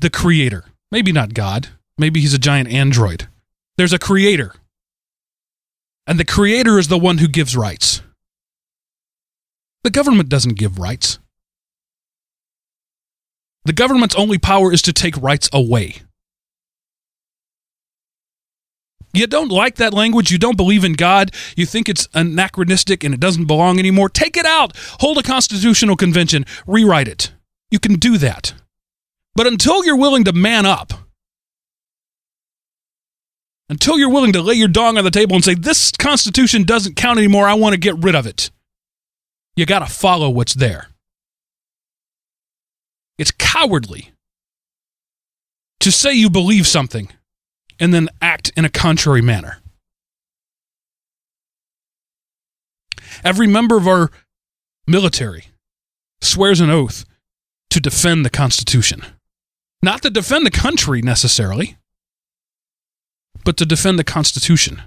the 0.00 0.10
Creator, 0.10 0.64
maybe 0.90 1.12
not 1.12 1.34
God, 1.34 1.68
maybe 1.96 2.20
he's 2.20 2.34
a 2.34 2.38
giant 2.38 2.68
android. 2.68 3.28
There's 3.76 3.92
a 3.92 3.98
Creator. 3.98 4.54
And 6.06 6.18
the 6.18 6.24
Creator 6.24 6.78
is 6.78 6.88
the 6.88 6.98
one 6.98 7.18
who 7.18 7.28
gives 7.28 7.56
rights. 7.56 8.02
The 9.84 9.90
government 9.90 10.28
doesn't 10.28 10.58
give 10.58 10.78
rights. 10.78 11.18
The 13.64 13.72
government's 13.72 14.14
only 14.14 14.38
power 14.38 14.72
is 14.72 14.82
to 14.82 14.92
take 14.92 15.16
rights 15.16 15.48
away. 15.52 16.02
You 19.12 19.26
don't 19.26 19.50
like 19.50 19.76
that 19.76 19.94
language, 19.94 20.30
you 20.30 20.38
don't 20.38 20.56
believe 20.56 20.84
in 20.84 20.92
God, 20.92 21.32
you 21.56 21.64
think 21.66 21.88
it's 21.88 22.08
anachronistic 22.14 23.02
and 23.04 23.14
it 23.14 23.20
doesn't 23.20 23.46
belong 23.46 23.78
anymore, 23.78 24.08
take 24.08 24.36
it 24.36 24.46
out. 24.46 24.76
Hold 25.00 25.18
a 25.18 25.22
constitutional 25.22 25.96
convention, 25.96 26.44
rewrite 26.66 27.08
it. 27.08 27.32
You 27.70 27.78
can 27.78 27.94
do 27.94 28.18
that. 28.18 28.54
But 29.34 29.46
until 29.46 29.84
you're 29.84 29.96
willing 29.96 30.24
to 30.24 30.32
man 30.32 30.66
up, 30.66 30.92
until 33.70 33.98
you're 33.98 34.10
willing 34.10 34.32
to 34.32 34.42
lay 34.42 34.54
your 34.54 34.68
dong 34.68 34.98
on 34.98 35.04
the 35.04 35.10
table 35.10 35.34
and 35.34 35.44
say, 35.44 35.54
this 35.54 35.92
Constitution 35.92 36.64
doesn't 36.64 36.96
count 36.96 37.18
anymore, 37.18 37.48
I 37.48 37.54
want 37.54 37.74
to 37.74 37.78
get 37.78 37.98
rid 37.98 38.14
of 38.14 38.26
it, 38.26 38.50
you 39.56 39.66
got 39.66 39.80
to 39.80 39.86
follow 39.86 40.30
what's 40.30 40.54
there. 40.54 40.88
It's 43.18 43.32
cowardly 43.32 44.12
to 45.80 45.90
say 45.90 46.12
you 46.12 46.30
believe 46.30 46.66
something 46.66 47.08
and 47.78 47.94
then 47.94 48.08
act 48.20 48.50
in 48.56 48.64
a 48.64 48.70
contrary 48.70 49.22
manner. 49.22 49.58
Every 53.24 53.46
member 53.46 53.76
of 53.76 53.86
our 53.86 54.10
military 54.86 55.46
swears 56.20 56.60
an 56.60 56.70
oath 56.70 57.04
to 57.70 57.80
defend 57.80 58.24
the 58.24 58.30
Constitution. 58.30 59.04
Not 59.82 60.02
to 60.02 60.10
defend 60.10 60.44
the 60.44 60.50
country 60.50 61.02
necessarily, 61.02 61.76
but 63.44 63.56
to 63.58 63.66
defend 63.66 63.98
the 63.98 64.04
Constitution. 64.04 64.82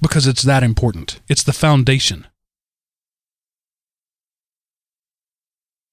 Because 0.00 0.26
it's 0.26 0.42
that 0.42 0.62
important. 0.62 1.20
It's 1.28 1.42
the 1.42 1.52
foundation. 1.52 2.26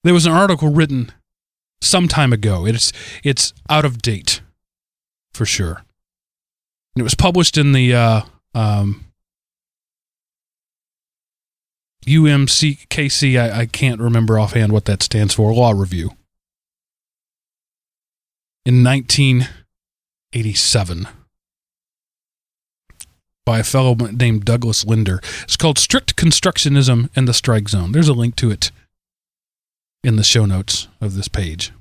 There 0.03 0.13
was 0.13 0.27
an 0.27 0.31
article 0.31 0.69
written 0.69 1.11
some 1.85 2.07
time 2.07 2.33
ago. 2.33 2.65
It's 2.65 2.91
it's 3.23 3.53
out 3.69 3.85
of 3.85 4.01
date 4.01 4.41
for 5.33 5.45
sure. 5.45 5.83
And 6.95 7.01
it 7.01 7.03
was 7.03 7.15
published 7.15 7.57
in 7.57 7.73
the 7.73 7.93
uh, 7.93 8.21
um, 8.53 9.05
UMKC. 12.05 13.39
I, 13.39 13.61
I 13.61 13.65
can't 13.65 13.99
remember 13.99 14.39
offhand 14.39 14.71
what 14.71 14.85
that 14.85 15.03
stands 15.03 15.33
for. 15.33 15.53
Law 15.53 15.71
Review 15.71 16.11
in 18.65 18.81
1987 18.83 21.07
by 23.45 23.59
a 23.59 23.63
fellow 23.63 23.93
named 23.93 24.45
Douglas 24.45 24.85
Linder. 24.85 25.19
It's 25.43 25.57
called 25.57 25.77
Strict 25.77 26.15
Constructionism 26.15 27.09
and 27.15 27.27
the 27.27 27.33
Strike 27.33 27.69
Zone. 27.69 27.91
There's 27.91 28.07
a 28.07 28.13
link 28.13 28.35
to 28.37 28.49
it 28.49 28.71
in 30.05 30.17
the 30.17 30.23
show 30.23 30.45
notes 30.45 30.87
of 31.01 31.15
this 31.15 31.27
page. 31.27 31.73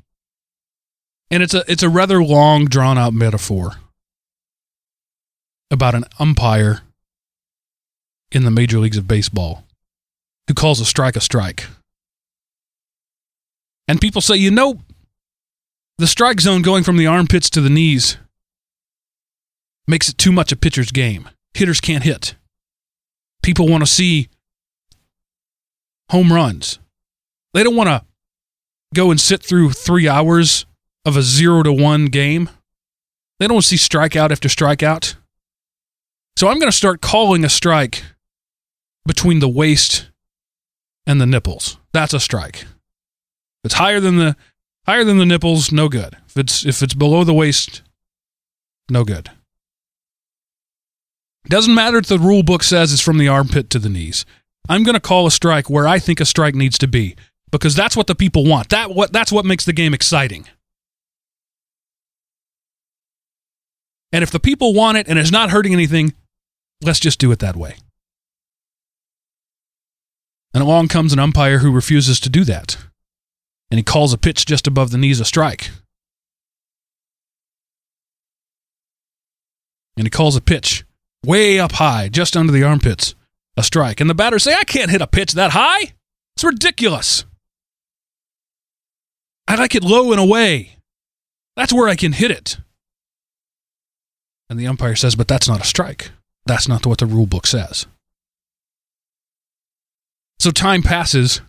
And 1.30 1.42
it's 1.42 1.52
a 1.52 1.62
it's 1.70 1.82
a 1.82 1.90
rather 1.90 2.24
long 2.24 2.64
drawn 2.64 2.96
out 2.96 3.12
metaphor 3.12 3.74
about 5.70 5.94
an 5.94 6.04
umpire 6.18 6.80
in 8.32 8.44
the 8.44 8.50
major 8.50 8.78
leagues 8.78 8.96
of 8.96 9.06
baseball 9.06 9.64
who 10.48 10.54
calls 10.54 10.80
a 10.80 10.86
strike 10.86 11.16
a 11.16 11.20
strike. 11.20 11.66
And 13.86 14.00
people 14.00 14.22
say, 14.22 14.36
"You 14.36 14.50
know, 14.50 14.80
the 15.98 16.06
strike 16.06 16.40
zone 16.40 16.62
going 16.62 16.82
from 16.82 16.96
the 16.96 17.06
armpits 17.06 17.50
to 17.50 17.60
the 17.60 17.68
knees 17.68 18.16
makes 19.86 20.08
it 20.08 20.16
too 20.16 20.32
much 20.32 20.50
a 20.50 20.56
pitcher's 20.56 20.90
game. 20.90 21.28
Hitters 21.52 21.82
can't 21.82 22.04
hit. 22.04 22.36
People 23.42 23.68
want 23.68 23.82
to 23.82 23.90
see 23.90 24.30
home 26.10 26.32
runs. 26.32 26.78
They 27.52 27.62
don't 27.62 27.76
want 27.76 27.88
to 27.88 28.04
go 28.94 29.10
and 29.10 29.20
sit 29.20 29.42
through 29.42 29.70
three 29.70 30.08
hours 30.08 30.66
of 31.04 31.16
a 31.16 31.22
zero 31.22 31.62
to 31.62 31.72
one 31.72 32.06
game. 32.06 32.48
They 33.38 33.48
don't 33.48 33.62
see 33.62 33.76
strikeout 33.76 34.30
after 34.30 34.48
strikeout. 34.48 35.16
So 36.36 36.48
I'm 36.48 36.58
going 36.58 36.70
to 36.70 36.76
start 36.76 37.00
calling 37.00 37.44
a 37.44 37.48
strike 37.48 38.02
between 39.06 39.40
the 39.40 39.48
waist 39.48 40.10
and 41.06 41.20
the 41.20 41.26
nipples. 41.26 41.78
That's 41.92 42.14
a 42.14 42.20
strike. 42.20 42.62
If 42.62 43.66
it's 43.66 43.74
higher 43.74 44.00
than 44.00 44.16
the 44.16 44.36
Higher 44.86 45.04
than 45.04 45.16
the 45.16 45.26
nipples, 45.26 45.72
no 45.72 45.88
good. 45.88 46.16
If 46.26 46.36
it's 46.36 46.66
if 46.66 46.82
it's 46.82 46.94
below 46.94 47.24
the 47.24 47.32
waist, 47.32 47.82
no 48.90 49.02
good. 49.02 49.30
Doesn't 51.46 51.74
matter 51.74 51.98
if 51.98 52.06
the 52.06 52.18
rule 52.18 52.42
book 52.42 52.62
says 52.62 52.92
it's 52.92 53.02
from 53.02 53.18
the 53.18 53.28
armpit 53.28 53.70
to 53.70 53.78
the 53.78 53.88
knees. 53.88 54.26
I'm 54.68 54.82
going 54.82 54.94
to 54.94 55.00
call 55.00 55.26
a 55.26 55.30
strike 55.30 55.70
where 55.70 55.88
I 55.88 55.98
think 55.98 56.20
a 56.20 56.24
strike 56.24 56.54
needs 56.54 56.78
to 56.78 56.88
be 56.88 57.16
because 57.58 57.76
that's 57.76 57.96
what 57.96 58.08
the 58.08 58.14
people 58.14 58.44
want. 58.44 58.70
That 58.70 58.90
what 58.90 59.12
that's 59.12 59.30
what 59.30 59.44
makes 59.44 59.64
the 59.64 59.72
game 59.72 59.94
exciting. 59.94 60.48
And 64.12 64.22
if 64.22 64.30
the 64.30 64.40
people 64.40 64.74
want 64.74 64.98
it 64.98 65.08
and 65.08 65.18
it's 65.18 65.30
not 65.30 65.50
hurting 65.50 65.72
anything, 65.72 66.14
let's 66.82 67.00
just 67.00 67.18
do 67.18 67.30
it 67.32 67.38
that 67.40 67.56
way. 67.56 67.76
And 70.52 70.62
along 70.62 70.88
comes 70.88 71.12
an 71.12 71.18
umpire 71.18 71.58
who 71.58 71.70
refuses 71.70 72.20
to 72.20 72.28
do 72.28 72.44
that 72.44 72.76
and 73.70 73.78
he 73.78 73.82
calls 73.82 74.12
a 74.12 74.18
pitch 74.18 74.46
just 74.46 74.66
above 74.66 74.90
the 74.90 74.98
knees 74.98 75.20
a 75.20 75.24
strike. 75.24 75.70
And 79.96 80.06
he 80.06 80.10
calls 80.10 80.36
a 80.36 80.40
pitch 80.40 80.84
way 81.24 81.58
up 81.58 81.72
high, 81.72 82.08
just 82.08 82.36
under 82.36 82.52
the 82.52 82.64
armpits, 82.64 83.14
a 83.56 83.62
strike. 83.62 84.00
And 84.00 84.10
the 84.10 84.14
batters 84.14 84.42
say, 84.42 84.54
I 84.54 84.64
can't 84.64 84.90
hit 84.90 85.00
a 85.00 85.06
pitch 85.06 85.32
that 85.32 85.52
high. 85.52 85.94
It's 86.36 86.44
ridiculous. 86.44 87.24
I 89.46 89.56
like 89.56 89.74
it 89.74 89.84
low 89.84 90.12
and 90.12 90.20
away. 90.20 90.76
That's 91.56 91.72
where 91.72 91.88
I 91.88 91.96
can 91.96 92.12
hit 92.12 92.30
it. 92.30 92.58
And 94.48 94.58
the 94.58 94.66
umpire 94.66 94.96
says, 94.96 95.16
But 95.16 95.28
that's 95.28 95.48
not 95.48 95.60
a 95.60 95.66
strike. 95.66 96.10
That's 96.46 96.68
not 96.68 96.86
what 96.86 96.98
the 96.98 97.06
rule 97.06 97.26
book 97.26 97.46
says. 97.46 97.86
So 100.38 100.50
time 100.50 100.82
passes, 100.82 101.40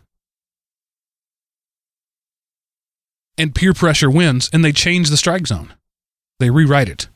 and 3.37 3.53
peer 3.53 3.73
pressure 3.73 4.09
wins, 4.09 4.49
and 4.53 4.63
they 4.63 4.71
change 4.71 5.09
the 5.09 5.17
strike 5.17 5.47
zone. 5.47 5.73
They 6.39 6.49
rewrite 6.49 6.89
it 6.89 7.07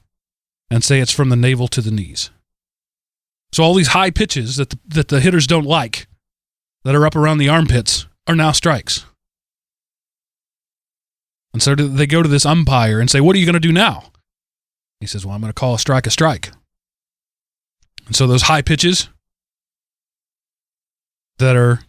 and 0.69 0.83
say 0.83 0.99
it's 0.99 1.13
from 1.13 1.29
the 1.29 1.35
navel 1.35 1.67
to 1.69 1.81
the 1.81 1.91
knees. 1.91 2.29
So 3.51 3.63
all 3.63 3.73
these 3.73 3.89
high 3.89 4.11
pitches 4.11 4.57
that 4.57 4.69
the, 4.69 4.79
that 4.89 5.07
the 5.07 5.21
hitters 5.21 5.47
don't 5.47 5.65
like, 5.65 6.07
that 6.83 6.95
are 6.95 7.05
up 7.05 7.15
around 7.15 7.37
the 7.39 7.49
armpits, 7.49 8.05
are 8.27 8.35
now 8.35 8.51
strikes. 8.51 9.05
And 11.53 11.63
so 11.63 11.75
they 11.75 12.05
go 12.05 12.21
to 12.21 12.29
this 12.29 12.45
umpire 12.45 12.99
and 12.99 13.09
say, 13.09 13.21
"What 13.21 13.35
are 13.35 13.39
you 13.39 13.45
going 13.45 13.53
to 13.53 13.59
do 13.59 13.71
now?" 13.71 14.11
He 14.99 15.07
says, 15.07 15.25
"Well, 15.25 15.35
I'm 15.35 15.41
going 15.41 15.51
to 15.51 15.59
call 15.59 15.73
a 15.73 15.79
strike 15.79 16.07
a 16.07 16.11
strike." 16.11 16.51
And 18.05 18.15
so 18.15 18.27
those 18.27 18.43
high 18.43 18.61
pitches 18.61 19.09
that 21.37 21.55
are 21.55 21.79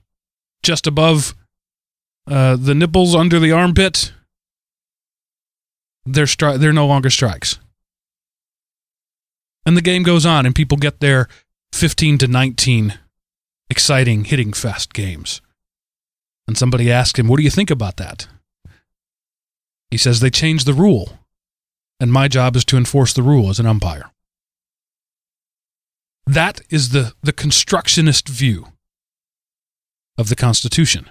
just 0.62 0.87
above 0.87 1.35
uh, 2.27 2.57
the 2.57 2.75
nipples 2.75 3.14
under 3.14 3.38
the 3.38 3.53
armpit, 3.53 4.12
they're 6.05 6.27
stri- 6.27 6.59
they're 6.59 6.73
no 6.73 6.87
longer 6.87 7.11
strikes. 7.11 7.59
And 9.66 9.77
the 9.77 9.83
game 9.83 10.03
goes 10.03 10.25
on, 10.25 10.46
and 10.46 10.55
people 10.55 10.79
get 10.79 11.01
their 11.01 11.29
15 11.73 12.18
to 12.18 12.27
19 12.27 12.99
exciting 13.68 14.25
hitting 14.25 14.53
fast 14.53 14.92
games. 14.92 15.40
And 16.46 16.59
somebody 16.59 16.90
asks 16.90 17.18
him, 17.18 17.29
What 17.29 17.37
do 17.37 17.42
you 17.42 17.51
think 17.51 17.70
about 17.70 17.96
that? 17.99 18.27
He 19.90 19.96
says, 19.96 20.20
They 20.20 20.31
changed 20.31 20.66
the 20.66 20.74
rule, 20.74 21.18
and 21.98 22.12
my 22.12 22.29
job 22.29 22.57
is 22.57 22.64
to 22.66 22.76
enforce 22.76 23.12
the 23.12 23.22
rule 23.22 23.50
as 23.50 23.59
an 23.59 23.66
umpire. 23.66 24.11
That 26.26 26.61
is 26.70 26.90
the, 26.90 27.12
the 27.22 27.33
constructionist 27.33 28.29
view 28.29 28.66
of 30.16 30.29
the 30.29 30.37
Constitution 30.37 31.11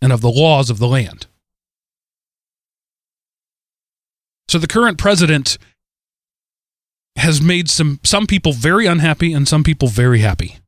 and 0.00 0.12
of 0.12 0.20
the 0.20 0.30
laws 0.30 0.70
of 0.70 0.78
the 0.78 0.88
land. 0.88 1.26
So 4.48 4.58
the 4.58 4.66
current 4.66 4.98
president 4.98 5.58
has 7.16 7.40
made 7.40 7.70
some 7.70 8.00
some 8.02 8.26
people 8.26 8.52
very 8.52 8.86
unhappy 8.86 9.32
and 9.32 9.46
some 9.46 9.62
people 9.62 9.86
very 9.86 10.20
happy 10.20 10.58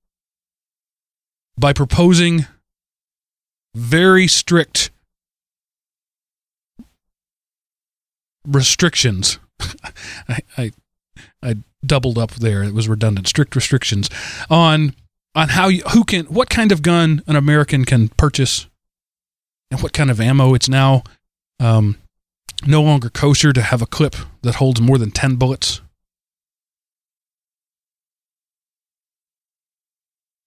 by 1.59 1.73
proposing 1.73 2.47
very 3.75 4.29
strict 4.29 4.92
restrictions. 8.47 9.39
I, 10.29 10.41
I 10.57 10.73
I 11.43 11.57
doubled 11.85 12.19
up 12.19 12.33
there. 12.33 12.63
It 12.63 12.75
was 12.75 12.89
redundant. 12.89 13.29
Strict 13.29 13.55
restrictions 13.55 14.09
on 14.49 14.95
on 15.35 15.51
how 15.51 15.69
you 15.69 15.83
who 15.93 16.05
can 16.05 16.27
what 16.27 16.51
kind 16.51 16.73
of 16.73 16.83
gun 16.83 17.23
an 17.27 17.37
American 17.37 17.85
can 17.85 18.09
purchase 18.09 18.67
and 19.71 19.81
what 19.83 19.93
kind 19.93 20.11
of 20.11 20.21
ammo. 20.21 20.55
It's 20.55 20.69
now 20.69 21.03
um, 21.61 21.99
no 22.67 22.83
longer 22.83 23.09
kosher 23.09 23.53
to 23.53 23.63
have 23.63 23.83
a 23.83 23.87
clip 23.87 24.17
that 24.43 24.57
holds 24.57 24.81
more 24.81 24.99
than 24.99 25.11
ten 25.11 25.37
bullets. 25.37 25.81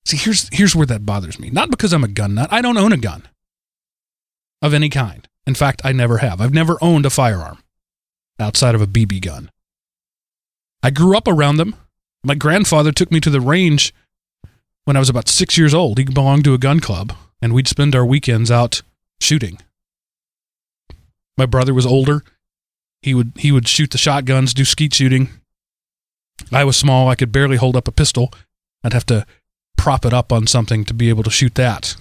See, 0.05 0.17
here's 0.17 0.49
here's 0.53 0.75
where 0.75 0.86
that 0.86 1.05
bothers 1.05 1.39
me. 1.39 1.49
Not 1.49 1.71
because 1.71 1.91
I'm 1.91 2.03
a 2.03 2.10
gun 2.10 2.36
nut. 2.36 2.49
I 2.51 2.62
don't 2.62 2.77
own 2.77 2.93
a 2.93 2.97
gun 2.97 3.23
of 4.62 4.73
any 4.73 4.89
kind. 4.89 5.27
In 5.47 5.55
fact, 5.55 5.81
I 5.84 5.91
never 5.91 6.19
have. 6.19 6.41
I've 6.41 6.53
never 6.53 6.77
owned 6.81 7.05
a 7.05 7.10
firearm 7.10 7.60
outside 8.39 8.76
of 8.76 8.82
a 8.82 8.88
BB 8.88 9.21
gun. 9.21 9.50
I 10.84 10.91
grew 10.91 11.17
up 11.17 11.28
around 11.28 11.58
them. 11.58 11.76
My 12.24 12.36
grandfather 12.36 12.91
took 12.91 13.12
me 13.12 13.19
to 13.21 13.30
the 13.30 13.41
range 13.41 13.93
when 14.86 14.95
I 14.95 15.00
was 15.00 15.10
about 15.10 15.30
six 15.30 15.58
years 15.58 15.74
old. 15.74 15.98
He 15.98 16.06
belonged 16.06 16.43
to 16.45 16.54
a 16.54 16.60
gun 16.60 16.80
club, 16.80 17.13
and 17.41 17.54
we'd 17.54 17.67
spend 17.67 17.95
our 17.95 18.06
weekends 18.06 18.52
out 18.52 18.82
shooting. 19.19 19.60
My 21.38 21.45
brother 21.45 21.74
was 21.74 21.86
older. 21.86 22.24
He 23.02 23.13
would 23.13 23.34
he 23.36 23.52
would 23.52 23.67
shoot 23.67 23.91
the 23.91 23.98
shotguns, 23.98 24.54
do 24.54 24.65
skeet 24.65 24.93
shooting. 24.93 25.30
I 26.52 26.63
was 26.63 26.78
small. 26.78 27.08
I 27.08 27.15
could 27.15 27.32
barely 27.32 27.58
hold 27.58 27.76
up 27.76 27.88
a 27.88 27.91
pistol. 27.91 28.32
I'd 28.84 28.93
have 28.93 29.06
to 29.08 29.26
prop 29.78 30.06
it 30.06 30.13
up 30.13 30.32
on 30.32 30.48
something 30.48 30.86
to 30.86 30.93
be 30.93 31.10
able 31.10 31.24
to 31.24 31.30
shoot 31.30 31.56
that. 31.56 31.95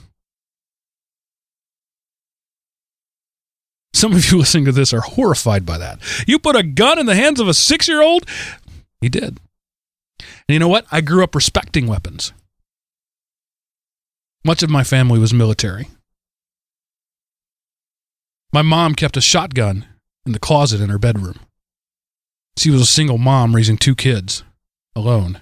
Some 4.05 4.13
of 4.13 4.31
you 4.31 4.37
listening 4.41 4.67
to 4.67 4.73
this 4.73 4.93
are 4.93 5.01
horrified 5.01 5.65
by 5.65 5.79
that. 5.79 5.99
You 6.29 6.39
put 6.39 6.57
a 6.57 6.63
gun 6.63 6.99
in 6.99 7.07
the 7.07 7.15
hands 7.15 7.41
of 7.41 7.49
a 7.49 7.55
six 7.55 7.89
year 7.89 8.03
old? 8.03 8.29
He 9.01 9.09
did. 9.09 9.41
And 10.21 10.51
you 10.51 10.59
know 10.59 10.69
what? 10.69 10.85
I 10.93 11.01
grew 11.01 11.25
up 11.25 11.35
respecting 11.35 11.87
weapons. 11.87 12.35
Much 14.45 14.63
of 14.63 14.69
my 14.69 14.85
family 14.85 15.19
was 15.19 15.33
military. 15.33 15.89
My 18.53 18.61
mom 18.61 18.95
kept 18.95 19.17
a 19.17 19.23
shotgun 19.23 19.87
in 20.27 20.33
the 20.33 20.39
closet 20.39 20.83
in 20.83 20.91
her 20.91 20.99
bedroom. 20.99 21.41
She 22.59 22.69
was 22.69 22.83
a 22.83 22.87
single 22.87 23.17
mom 23.17 23.57
raising 23.57 23.79
two 23.79 23.95
kids 23.95 24.45
alone. 24.95 25.41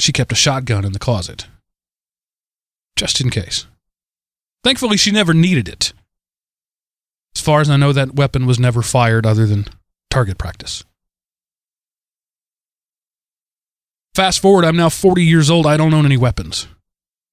She 0.00 0.10
kept 0.10 0.32
a 0.32 0.34
shotgun 0.34 0.84
in 0.84 0.90
the 0.90 0.98
closet 0.98 1.46
just 2.96 3.20
in 3.20 3.30
case. 3.30 3.66
Thankfully, 4.62 4.96
she 4.96 5.10
never 5.10 5.32
needed 5.32 5.68
it. 5.68 5.92
As 7.34 7.40
far 7.40 7.60
as 7.60 7.70
I 7.70 7.76
know, 7.76 7.92
that 7.92 8.14
weapon 8.14 8.46
was 8.46 8.58
never 8.58 8.82
fired 8.82 9.24
other 9.24 9.46
than 9.46 9.66
target 10.10 10.36
practice. 10.36 10.84
Fast 14.14 14.40
forward, 14.40 14.64
I'm 14.64 14.76
now 14.76 14.88
40 14.88 15.24
years 15.24 15.50
old. 15.50 15.66
I 15.66 15.76
don't 15.76 15.94
own 15.94 16.04
any 16.04 16.16
weapons. 16.16 16.66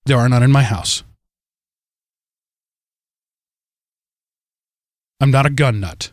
There 0.06 0.18
are 0.18 0.30
none 0.30 0.44
in 0.44 0.52
my 0.52 0.64
house. 0.64 1.04
I'm 5.20 5.32
not 5.32 5.46
a 5.46 5.50
gun 5.50 5.80
nut. 5.80 6.12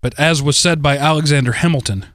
But 0.00 0.18
as 0.18 0.40
was 0.40 0.56
said 0.56 0.80
by 0.80 0.96
Alexander 0.96 1.52
Hamilton, 1.52 2.06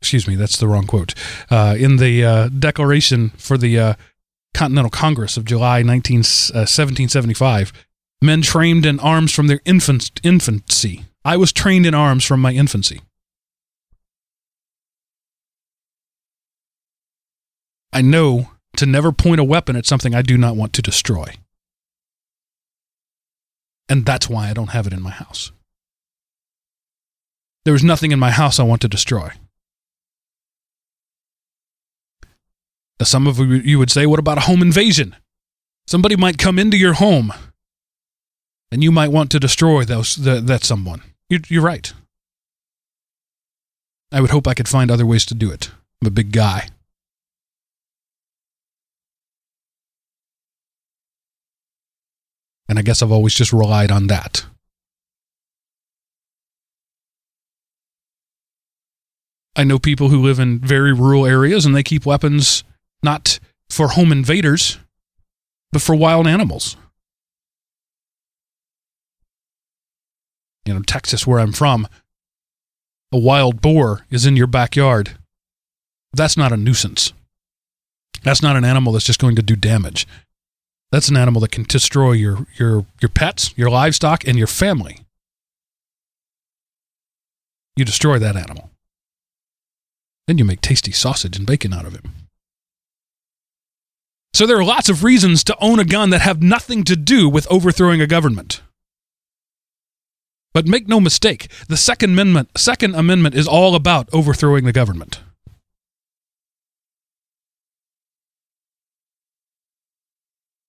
excuse 0.00 0.28
me, 0.28 0.36
that's 0.36 0.56
the 0.56 0.68
wrong 0.68 0.86
quote, 0.86 1.12
uh, 1.50 1.74
in 1.76 1.96
the 1.96 2.24
uh, 2.24 2.48
Declaration 2.48 3.30
for 3.30 3.58
the 3.58 3.78
uh, 3.78 3.94
Continental 4.54 4.90
Congress 4.90 5.36
of 5.36 5.44
July 5.44 5.82
19, 5.82 6.18
1775, 6.18 7.72
uh, 7.74 7.78
men 8.22 8.40
trained 8.40 8.86
in 8.86 9.00
arms 9.00 9.32
from 9.32 9.48
their 9.48 9.60
infant, 9.64 10.20
infancy. 10.22 11.04
I 11.24 11.36
was 11.36 11.52
trained 11.52 11.86
in 11.86 11.94
arms 11.94 12.24
from 12.24 12.40
my 12.40 12.52
infancy. 12.52 13.00
I 17.92 18.02
know 18.02 18.50
to 18.76 18.86
never 18.86 19.12
point 19.12 19.40
a 19.40 19.44
weapon 19.44 19.76
at 19.76 19.86
something 19.86 20.14
I 20.14 20.22
do 20.22 20.36
not 20.36 20.56
want 20.56 20.72
to 20.74 20.82
destroy. 20.82 21.26
And 23.88 24.04
that's 24.04 24.28
why 24.28 24.48
I 24.50 24.54
don't 24.54 24.70
have 24.70 24.86
it 24.86 24.92
in 24.92 25.02
my 25.02 25.10
house. 25.10 25.52
There 27.64 27.74
is 27.74 27.84
nothing 27.84 28.12
in 28.12 28.18
my 28.18 28.30
house 28.30 28.58
I 28.58 28.64
want 28.64 28.82
to 28.82 28.88
destroy. 28.88 29.30
Now, 33.00 33.04
some 33.04 33.26
of 33.26 33.38
you 33.38 33.78
would 33.78 33.90
say, 33.90 34.06
what 34.06 34.18
about 34.18 34.38
a 34.38 34.42
home 34.42 34.62
invasion? 34.62 35.16
Somebody 35.86 36.16
might 36.16 36.38
come 36.38 36.58
into 36.58 36.76
your 36.76 36.94
home 36.94 37.32
and 38.70 38.82
you 38.82 38.90
might 38.90 39.10
want 39.10 39.30
to 39.32 39.40
destroy 39.40 39.84
those, 39.84 40.16
the, 40.16 40.40
that 40.40 40.64
someone. 40.64 41.02
You're, 41.28 41.40
you're 41.48 41.62
right. 41.62 41.92
I 44.12 44.20
would 44.20 44.30
hope 44.30 44.46
I 44.46 44.54
could 44.54 44.68
find 44.68 44.90
other 44.90 45.06
ways 45.06 45.26
to 45.26 45.34
do 45.34 45.50
it. 45.50 45.70
I'm 46.00 46.08
a 46.08 46.10
big 46.10 46.32
guy. 46.32 46.68
And 52.68 52.78
I 52.78 52.82
guess 52.82 53.02
I've 53.02 53.12
always 53.12 53.34
just 53.34 53.52
relied 53.52 53.90
on 53.90 54.06
that. 54.06 54.46
I 59.56 59.64
know 59.64 59.78
people 59.78 60.08
who 60.08 60.22
live 60.22 60.40
in 60.40 60.58
very 60.58 60.92
rural 60.92 61.26
areas 61.26 61.64
and 61.66 61.76
they 61.76 61.82
keep 61.82 62.06
weapons 62.06 62.64
not 63.04 63.38
for 63.70 63.88
home 63.88 64.10
invaders, 64.10 64.78
but 65.72 65.82
for 65.82 65.94
wild 65.94 66.26
animals. 66.26 66.76
You 70.64 70.74
know, 70.74 70.82
Texas, 70.82 71.26
where 71.26 71.38
I'm 71.38 71.52
from, 71.52 71.86
a 73.12 73.18
wild 73.18 73.60
boar 73.60 74.06
is 74.10 74.26
in 74.26 74.36
your 74.36 74.46
backyard. 74.46 75.18
That's 76.12 76.36
not 76.36 76.52
a 76.52 76.56
nuisance. 76.56 77.12
That's 78.22 78.42
not 78.42 78.56
an 78.56 78.64
animal 78.64 78.92
that's 78.92 79.04
just 79.04 79.20
going 79.20 79.36
to 79.36 79.42
do 79.42 79.56
damage. 79.56 80.06
That's 80.90 81.08
an 81.08 81.16
animal 81.16 81.40
that 81.42 81.52
can 81.52 81.64
destroy 81.64 82.12
your, 82.12 82.46
your, 82.56 82.86
your 83.00 83.08
pets, 83.08 83.52
your 83.56 83.68
livestock, 83.68 84.26
and 84.26 84.38
your 84.38 84.46
family. 84.46 85.00
You 87.76 87.84
destroy 87.84 88.18
that 88.20 88.36
animal. 88.36 88.70
Then 90.26 90.38
you 90.38 90.44
make 90.44 90.60
tasty 90.60 90.92
sausage 90.92 91.36
and 91.36 91.46
bacon 91.46 91.74
out 91.74 91.84
of 91.84 91.94
him. 91.94 92.23
So 94.34 94.46
there 94.46 94.58
are 94.58 94.64
lots 94.64 94.88
of 94.88 95.04
reasons 95.04 95.44
to 95.44 95.56
own 95.60 95.78
a 95.78 95.84
gun 95.84 96.10
that 96.10 96.20
have 96.22 96.42
nothing 96.42 96.82
to 96.84 96.96
do 96.96 97.28
with 97.28 97.46
overthrowing 97.52 98.00
a 98.00 98.06
government. 98.06 98.62
But 100.52 100.66
make 100.66 100.88
no 100.88 100.98
mistake, 100.98 101.48
the 101.68 101.76
Second 101.76 102.10
Amendment, 102.10 102.50
Second 102.56 102.96
Amendment 102.96 103.36
is 103.36 103.46
all 103.46 103.76
about 103.76 104.08
overthrowing 104.12 104.64
the 104.64 104.72
government. 104.72 105.20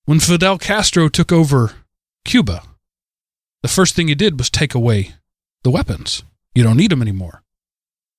When 0.06 0.20
Fidel 0.20 0.60
Castro 0.60 1.10
took 1.10 1.32
over 1.32 1.74
Cuba, 2.24 2.62
the 3.64 3.68
first 3.68 3.96
thing 3.96 4.08
he 4.08 4.16
did 4.16 4.38
was 4.38 4.52
take 4.52 4.76
away 4.76 5.16
the 5.64 5.72
weapons. 5.72 6.24
You 6.54 6.64
don't 6.64 6.78
need 6.78 6.92
them 6.92 7.02
anymore. 7.02 7.42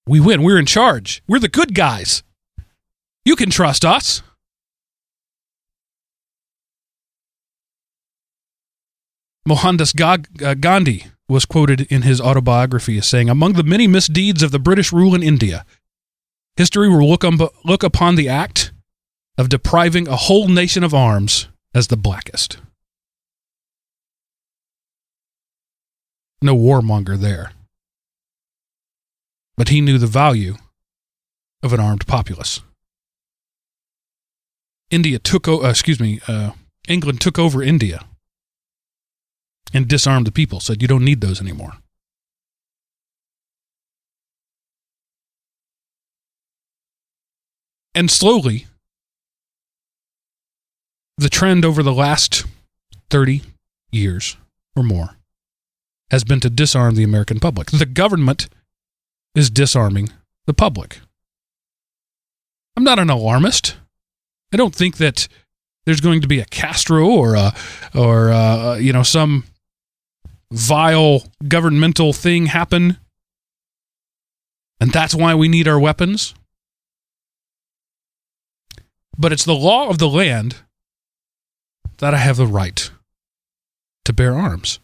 We 0.09 0.19
win. 0.19 0.43
We're 0.43 0.59
in 0.59 0.67
charge. 0.67 1.23
We're 1.29 1.39
the 1.39 1.49
good 1.49 1.73
guys. 1.73 2.25
You 3.25 3.37
can 3.37 3.51
trust 3.51 3.85
us. 3.85 4.23
Mohandas 9.47 9.95
uh, 10.01 10.55
Gandhi 10.55 11.07
was 11.29 11.45
quoted 11.45 11.83
in 11.83 12.03
his 12.03 12.21
autobiography 12.21 12.99
as 12.99 13.07
saying, 13.07 13.31
Among 13.31 13.53
the 13.53 13.63
many 13.63 13.87
misdeeds 13.87 14.43
of 14.43 14.51
the 14.51 14.59
British 14.59 14.93
rule 14.93 15.15
in 15.15 15.23
India, 15.23 15.65
History 16.57 16.89
will 16.89 17.09
look, 17.09 17.23
um, 17.23 17.39
look 17.65 17.83
upon 17.83 18.15
the 18.15 18.29
act 18.29 18.73
of 19.37 19.51
depriving 19.51 20.09
a 20.09 20.17
whole 20.17 20.49
nation 20.49 20.83
of 20.83 20.95
arms 20.95 21.49
as 21.75 21.89
the 21.89 21.99
blackest. 21.99 22.59
No 26.41 26.57
warmonger 26.57 27.19
there. 27.19 27.53
But 29.57 29.69
he 29.69 29.81
knew 29.81 29.99
the 29.99 30.07
value 30.07 30.57
of 31.63 31.73
an 31.73 31.81
armed 31.81 32.07
populace. 32.07 32.61
India 34.91 35.19
took, 35.19 35.47
uh, 35.47 35.61
excuse 35.61 36.01
me, 36.01 36.21
uh, 36.27 36.53
England 36.89 37.21
took 37.21 37.39
over 37.39 37.63
India 37.63 38.01
and 39.73 39.89
disarmed 39.89 40.27
the 40.27 40.33
people, 40.33 40.61
said, 40.61 40.83
You 40.83 40.89
don't 40.89 41.05
need 41.05 41.21
those 41.21 41.41
anymore. 41.41 41.75
And 47.95 48.11
slowly, 48.11 48.67
the 51.17 51.31
trend 51.31 51.65
over 51.65 51.83
the 51.83 51.95
last 51.95 52.45
30 53.09 53.43
years 53.91 54.37
or 54.77 54.83
more 54.83 55.17
has 56.11 56.23
been 56.23 56.41
to 56.41 56.51
disarm 56.51 56.95
the 56.95 57.03
American 57.03 57.41
public. 57.41 57.71
The 57.71 57.87
government 57.87 58.49
is 59.35 59.51
disarming 59.51 60.11
the 60.47 60.55
public. 60.55 61.01
I'm 62.77 62.85
not 62.85 62.99
an 62.99 63.09
alarmist. 63.09 63.77
I 64.53 64.57
don't 64.57 64.75
think 64.75 64.99
that 64.99 65.27
there's 65.87 66.01
going 66.01 66.21
to 66.21 66.29
be 66.29 66.41
a 66.41 66.45
Castro 66.45 67.07
or 67.07 67.35
a 67.35 67.55
or 67.95 68.31
uh, 68.31 68.77
you 68.77 68.93
know 68.93 69.03
some 69.03 69.45
vile 70.51 71.25
governmental 71.47 72.13
thing 72.13 72.47
happen, 72.47 72.99
and 74.81 74.93
that's 74.93 75.15
why 75.15 75.35
we 75.35 75.49
need 75.49 75.69
our 75.69 75.79
weapons. 75.79 76.35
But 79.19 79.33
it's 79.33 79.45
the 79.45 79.55
law 79.55 79.89
of 79.89 79.99
the 79.99 80.09
land 80.09 80.57
that 81.99 82.15
I 82.15 82.19
have 82.19 82.37
the 82.37 82.47
right 82.47 82.91
to 84.05 84.13
bear 84.13 84.35
arms. 84.35 84.79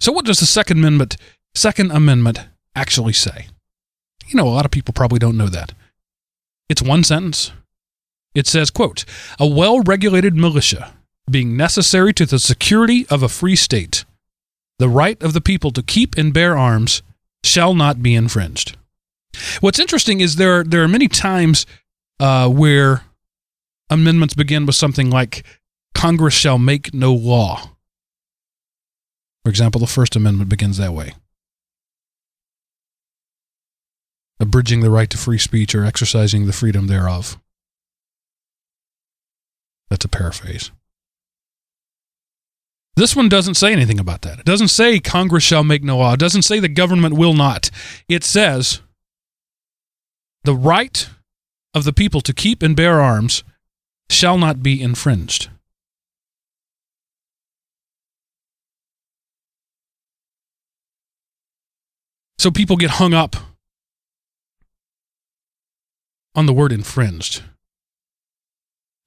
So, 0.00 0.12
what 0.12 0.24
does 0.24 0.40
the 0.40 0.46
Second 0.46 0.78
Amendment, 0.78 1.16
Second 1.54 1.90
Amendment 1.90 2.40
actually 2.74 3.12
say? 3.12 3.46
You 4.26 4.36
know, 4.36 4.46
a 4.46 4.50
lot 4.50 4.64
of 4.64 4.70
people 4.70 4.92
probably 4.92 5.18
don't 5.18 5.36
know 5.36 5.48
that. 5.48 5.72
It's 6.68 6.82
one 6.82 7.02
sentence. 7.02 7.52
It 8.34 8.46
says, 8.46 8.70
quote, 8.70 9.04
a 9.40 9.46
well-regulated 9.46 10.34
militia 10.36 10.94
being 11.30 11.56
necessary 11.56 12.12
to 12.14 12.26
the 12.26 12.38
security 12.38 13.06
of 13.08 13.22
a 13.22 13.28
free 13.28 13.56
state, 13.56 14.04
the 14.78 14.88
right 14.88 15.20
of 15.22 15.32
the 15.32 15.40
people 15.40 15.70
to 15.72 15.82
keep 15.82 16.16
and 16.16 16.32
bear 16.32 16.56
arms 16.56 17.02
shall 17.44 17.74
not 17.74 18.02
be 18.02 18.14
infringed. 18.14 18.76
What's 19.60 19.78
interesting 19.78 20.20
is 20.20 20.36
there 20.36 20.60
are, 20.60 20.64
there 20.64 20.82
are 20.82 20.88
many 20.88 21.08
times 21.08 21.66
uh, 22.20 22.48
where 22.48 23.02
amendments 23.90 24.34
begin 24.34 24.66
with 24.66 24.74
something 24.74 25.10
like 25.10 25.44
Congress 25.94 26.34
shall 26.34 26.58
make 26.58 26.92
no 26.94 27.12
law. 27.12 27.70
For 29.44 29.50
example, 29.50 29.80
the 29.80 29.86
First 29.86 30.16
Amendment 30.16 30.50
begins 30.50 30.76
that 30.78 30.92
way. 30.92 31.14
Abridging 34.40 34.80
the 34.80 34.90
right 34.90 35.10
to 35.10 35.16
free 35.16 35.38
speech 35.38 35.74
or 35.74 35.84
exercising 35.84 36.46
the 36.46 36.52
freedom 36.52 36.86
thereof. 36.86 37.38
That's 39.90 40.04
a 40.04 40.08
paraphrase. 40.08 40.70
This 42.98 43.14
one 43.14 43.28
doesn't 43.28 43.54
say 43.54 43.72
anything 43.72 44.00
about 44.00 44.22
that. 44.22 44.40
It 44.40 44.44
doesn't 44.44 44.68
say 44.68 44.98
Congress 44.98 45.44
shall 45.44 45.62
make 45.62 45.84
no 45.84 45.98
law. 45.98 46.14
It 46.14 46.18
doesn't 46.18 46.42
say 46.42 46.58
the 46.58 46.68
government 46.68 47.14
will 47.14 47.32
not. 47.32 47.70
It 48.08 48.24
says 48.24 48.80
the 50.42 50.56
right 50.56 51.08
of 51.74 51.84
the 51.84 51.92
people 51.92 52.20
to 52.22 52.32
keep 52.32 52.60
and 52.60 52.74
bear 52.74 53.00
arms 53.00 53.44
shall 54.10 54.36
not 54.36 54.64
be 54.64 54.82
infringed. 54.82 55.48
So 62.40 62.50
people 62.50 62.76
get 62.76 62.90
hung 62.90 63.14
up 63.14 63.36
on 66.34 66.46
the 66.46 66.52
word 66.52 66.72
infringed 66.72 67.44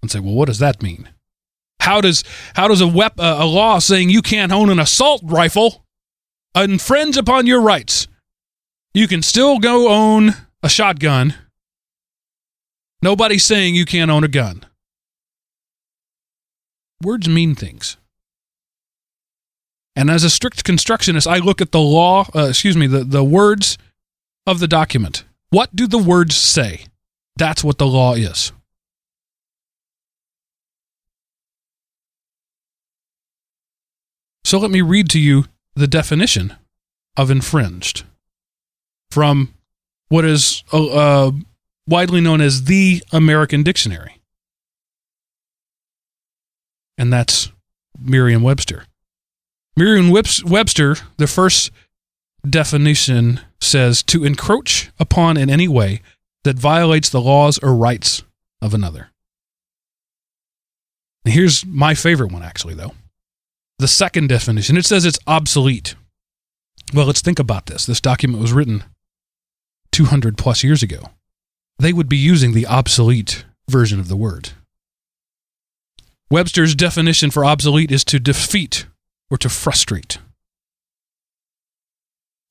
and 0.02 0.10
say, 0.10 0.22
well, 0.22 0.34
what 0.34 0.48
does 0.48 0.60
that 0.60 0.82
mean? 0.82 1.10
How 1.82 2.00
does 2.00 2.24
how 2.54 2.68
does 2.68 2.80
a 2.80 2.88
wep- 2.88 3.20
a 3.20 3.44
law 3.44 3.80
saying 3.80 4.10
you 4.10 4.22
can't 4.22 4.52
own 4.52 4.70
an 4.70 4.80
assault 4.80 5.22
rifle 5.24 5.84
infringe 6.56 7.18
upon 7.18 7.48
your 7.48 7.60
rights? 7.60 8.08
You 8.94 9.08
can 9.08 9.24
still 9.24 9.58
go 9.58 9.90
own 9.90 10.36
a 10.62 10.70
shotgun. 10.70 11.34
Nobody's 13.02 13.44
saying 13.44 13.74
you 13.74 13.86
can't 13.86 14.12
own 14.12 14.24
a 14.24 14.28
gun. 14.28 14.64
Words 17.04 17.28
mean 17.28 17.56
things. 17.56 17.98
And 19.96 20.12
as 20.12 20.24
a 20.24 20.30
strict 20.30 20.64
constructionist, 20.64 21.26
I 21.26 21.38
look 21.38 21.62
at 21.62 21.72
the 21.72 21.80
law, 21.80 22.28
uh, 22.36 22.50
excuse 22.50 22.78
me, 22.78 22.86
the, 22.86 23.04
the 23.04 23.24
words 23.24 23.80
of 24.46 24.60
the 24.60 24.68
document. 24.68 25.26
What 25.50 25.76
do 25.76 25.88
the 25.88 25.98
words 25.98 26.36
say? 26.36 26.86
That's 27.38 27.64
what 27.64 27.80
the 27.80 27.88
law 27.88 28.14
is. 28.14 28.52
So 34.52 34.60
let 34.60 34.70
me 34.70 34.82
read 34.82 35.10
to 35.12 35.18
you 35.18 35.46
the 35.76 35.88
definition 35.88 36.58
of 37.16 37.32
infringed 37.32 38.04
from 39.10 39.54
what 40.10 40.26
is 40.26 40.66
uh, 40.74 40.88
uh, 40.88 41.32
widely 41.88 42.20
known 42.20 42.42
as 42.42 42.66
the 42.66 43.02
American 43.14 43.64
Dictionary. 43.64 44.20
And 46.98 47.14
that's 47.14 47.50
Merriam 47.98 48.44
Webster. 48.44 48.84
Merriam 49.78 50.10
Webster, 50.10 50.98
the 51.16 51.28
first 51.28 51.72
definition 52.46 53.40
says 53.62 54.04
to 54.04 54.26
encroach 54.26 54.92
upon 55.00 55.38
in 55.38 55.50
any 55.50 55.70
way 55.70 56.02
that 56.44 56.60
violates 56.60 57.10
the 57.10 57.22
laws 57.22 57.58
or 57.60 57.74
rights 57.74 58.24
of 58.62 58.74
another. 58.74 59.12
Here's 61.24 61.66
my 61.66 61.94
favorite 61.94 62.34
one, 62.34 62.44
actually, 62.44 62.74
though. 62.74 62.92
The 63.82 63.88
second 63.88 64.28
definition 64.30 64.78
it 64.78 64.86
says 64.86 65.06
it's 65.06 65.18
obsolete. 65.26 65.96
Well, 66.94 67.08
let's 67.08 67.24
think 67.24 67.40
about 67.40 67.66
this. 67.66 67.88
This 67.88 68.00
document 68.00 68.40
was 68.40 68.54
written 68.54 68.84
200 69.92 70.38
plus 70.38 70.64
years 70.64 70.84
ago. 70.84 71.10
They 71.80 71.92
would 71.92 72.08
be 72.08 72.16
using 72.16 72.54
the 72.54 72.68
obsolete 72.68 73.44
version 73.68 74.00
of 74.00 74.08
the 74.08 74.16
word. 74.16 74.52
Webster's 76.30 76.76
definition 76.76 77.32
for 77.32 77.44
obsolete 77.44 77.92
is 77.92 78.06
to 78.06 78.20
defeat 78.20 78.86
or 79.32 79.38
to 79.38 79.50
frustrate. 79.50 80.20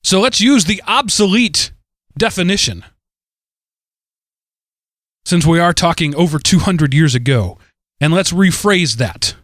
So 0.02 0.18
let's 0.18 0.40
use 0.40 0.64
the 0.64 0.82
obsolete 0.84 1.70
definition. 2.18 2.84
Since 5.24 5.46
we 5.46 5.60
are 5.60 5.72
talking 5.72 6.12
over 6.16 6.40
200 6.40 6.92
years 6.92 7.14
ago, 7.14 7.56
and 8.00 8.12
let's 8.12 8.32
rephrase 8.32 8.96
that. 8.96 9.36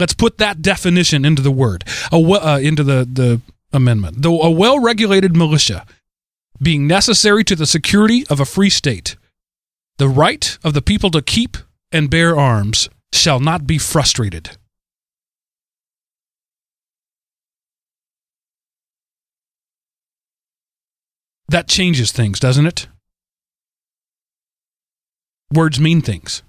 Let's 0.00 0.14
put 0.14 0.38
that 0.38 0.60
definition 0.60 1.24
into 1.24 1.42
the 1.42 1.52
word, 1.52 1.84
uh, 2.12 2.58
into 2.60 2.82
the, 2.82 3.08
the 3.10 3.40
amendment. 3.72 4.22
Though 4.22 4.40
a 4.42 4.50
well 4.50 4.80
regulated 4.80 5.36
militia 5.36 5.86
being 6.60 6.86
necessary 6.86 7.44
to 7.44 7.56
the 7.56 7.66
security 7.66 8.24
of 8.28 8.40
a 8.40 8.44
free 8.44 8.70
state, 8.70 9.16
the 9.98 10.08
right 10.08 10.58
of 10.64 10.74
the 10.74 10.82
people 10.82 11.10
to 11.10 11.22
keep 11.22 11.56
and 11.92 12.10
bear 12.10 12.36
arms 12.36 12.88
shall 13.12 13.38
not 13.38 13.66
be 13.66 13.78
frustrated. 13.78 14.56
That 21.48 21.68
changes 21.68 22.10
things, 22.10 22.40
doesn't 22.40 22.66
it? 22.66 22.88
Words 25.52 25.78
mean 25.78 26.00
things. 26.00 26.42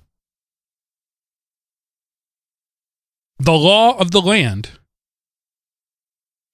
The 3.37 3.53
law 3.53 3.97
of 3.97 4.11
the 4.11 4.21
land 4.21 4.71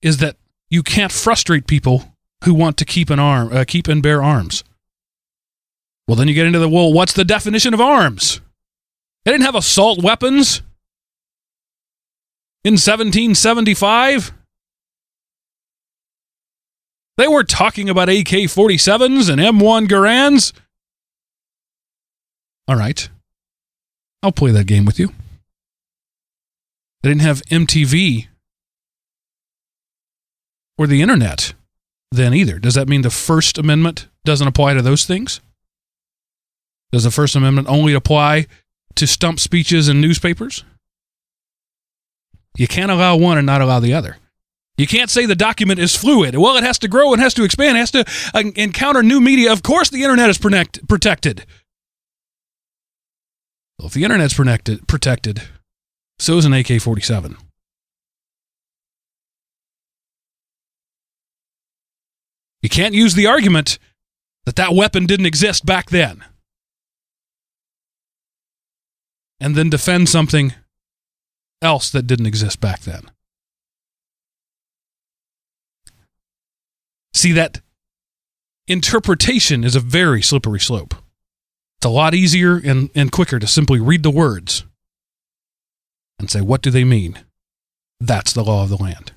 is 0.01 0.17
that 0.17 0.37
you 0.69 0.81
can't 0.81 1.11
frustrate 1.11 1.67
people 1.67 2.15
who 2.43 2.53
want 2.53 2.77
to 2.77 2.85
keep 2.85 3.09
an 3.09 3.19
arm, 3.19 3.53
uh, 3.53 3.65
keep 3.67 3.87
and 3.87 4.01
bear 4.01 4.23
arms. 4.23 4.63
Well, 6.07 6.15
then 6.15 6.27
you 6.27 6.33
get 6.33 6.47
into 6.47 6.59
the 6.59 6.69
well, 6.69 6.91
what's 6.91 7.13
the 7.13 7.23
definition 7.23 7.73
of 7.73 7.81
arms? 7.81 8.41
They 9.23 9.31
didn't 9.31 9.45
have 9.45 9.55
assault 9.55 10.01
weapons 10.01 10.61
in 12.63 12.73
1775. 12.73 14.33
They 17.17 17.27
were 17.27 17.43
talking 17.43 17.89
about 17.89 18.09
AK 18.09 18.49
47s 18.49 19.29
and 19.29 19.39
M1 19.39 19.87
Garands. 19.87 20.53
All 22.67 22.75
right. 22.75 23.09
I'll 24.23 24.31
play 24.31 24.51
that 24.51 24.65
game 24.65 24.85
with 24.85 24.97
you. 24.97 25.13
They 27.01 27.09
didn't 27.09 27.21
have 27.21 27.41
MTV 27.45 28.27
or 30.77 30.87
the 30.87 31.01
internet 31.01 31.53
then 32.11 32.33
either. 32.33 32.59
Does 32.59 32.75
that 32.75 32.87
mean 32.87 33.01
the 33.01 33.09
First 33.09 33.57
Amendment 33.57 34.07
doesn't 34.25 34.47
apply 34.47 34.73
to 34.73 34.81
those 34.81 35.05
things? 35.05 35.39
Does 36.91 37.03
the 37.03 37.11
First 37.11 37.35
Amendment 37.35 37.69
only 37.69 37.93
apply 37.93 38.47
to 38.95 39.07
stump 39.07 39.39
speeches 39.39 39.87
in 39.87 40.01
newspapers? 40.01 40.63
You 42.57 42.67
can't 42.67 42.91
allow 42.91 43.15
one 43.15 43.37
and 43.37 43.45
not 43.45 43.61
allow 43.61 43.79
the 43.79 43.93
other. 43.93 44.17
You 44.77 44.87
can't 44.87 45.09
say 45.09 45.25
the 45.25 45.35
document 45.35 45.79
is 45.79 45.95
fluid. 45.95 46.35
Well, 46.35 46.57
it 46.57 46.63
has 46.63 46.79
to 46.79 46.87
grow, 46.87 47.13
and 47.13 47.21
has 47.21 47.33
to 47.35 47.43
expand, 47.43 47.77
it 47.77 47.81
has 47.81 47.91
to 47.91 48.05
uh, 48.33 48.43
encounter 48.55 49.03
new 49.03 49.21
media. 49.21 49.51
Of 49.53 49.63
course, 49.63 49.89
the 49.89 50.03
internet 50.03 50.29
is 50.29 50.37
protect- 50.37 50.87
protected. 50.87 51.45
Well, 53.77 53.87
if 53.87 53.93
the 53.93 54.03
internet's 54.03 54.33
protected, 54.33 54.87
protected, 54.87 55.43
so 56.21 56.37
is 56.37 56.45
an 56.45 56.53
AK 56.53 56.79
47. 56.79 57.35
You 62.61 62.69
can't 62.69 62.93
use 62.93 63.15
the 63.15 63.25
argument 63.25 63.79
that 64.45 64.55
that 64.55 64.75
weapon 64.75 65.07
didn't 65.07 65.25
exist 65.25 65.65
back 65.65 65.89
then 65.89 66.23
and 69.39 69.55
then 69.55 69.71
defend 69.71 70.09
something 70.09 70.53
else 71.59 71.89
that 71.89 72.05
didn't 72.05 72.27
exist 72.27 72.61
back 72.61 72.81
then. 72.81 73.01
See, 77.15 77.31
that 77.31 77.61
interpretation 78.67 79.63
is 79.63 79.75
a 79.75 79.79
very 79.79 80.21
slippery 80.21 80.59
slope. 80.59 80.93
It's 81.79 81.85
a 81.85 81.89
lot 81.89 82.13
easier 82.13 82.57
and, 82.57 82.91
and 82.93 83.11
quicker 83.11 83.39
to 83.39 83.47
simply 83.47 83.79
read 83.79 84.03
the 84.03 84.11
words 84.11 84.65
and 86.21 86.29
say, 86.29 86.41
what 86.41 86.61
do 86.61 86.71
they 86.71 86.83
mean? 86.83 87.19
That's 87.99 88.33
the 88.33 88.43
law 88.43 88.63
of 88.63 88.69
the 88.69 88.77
land. 88.77 89.11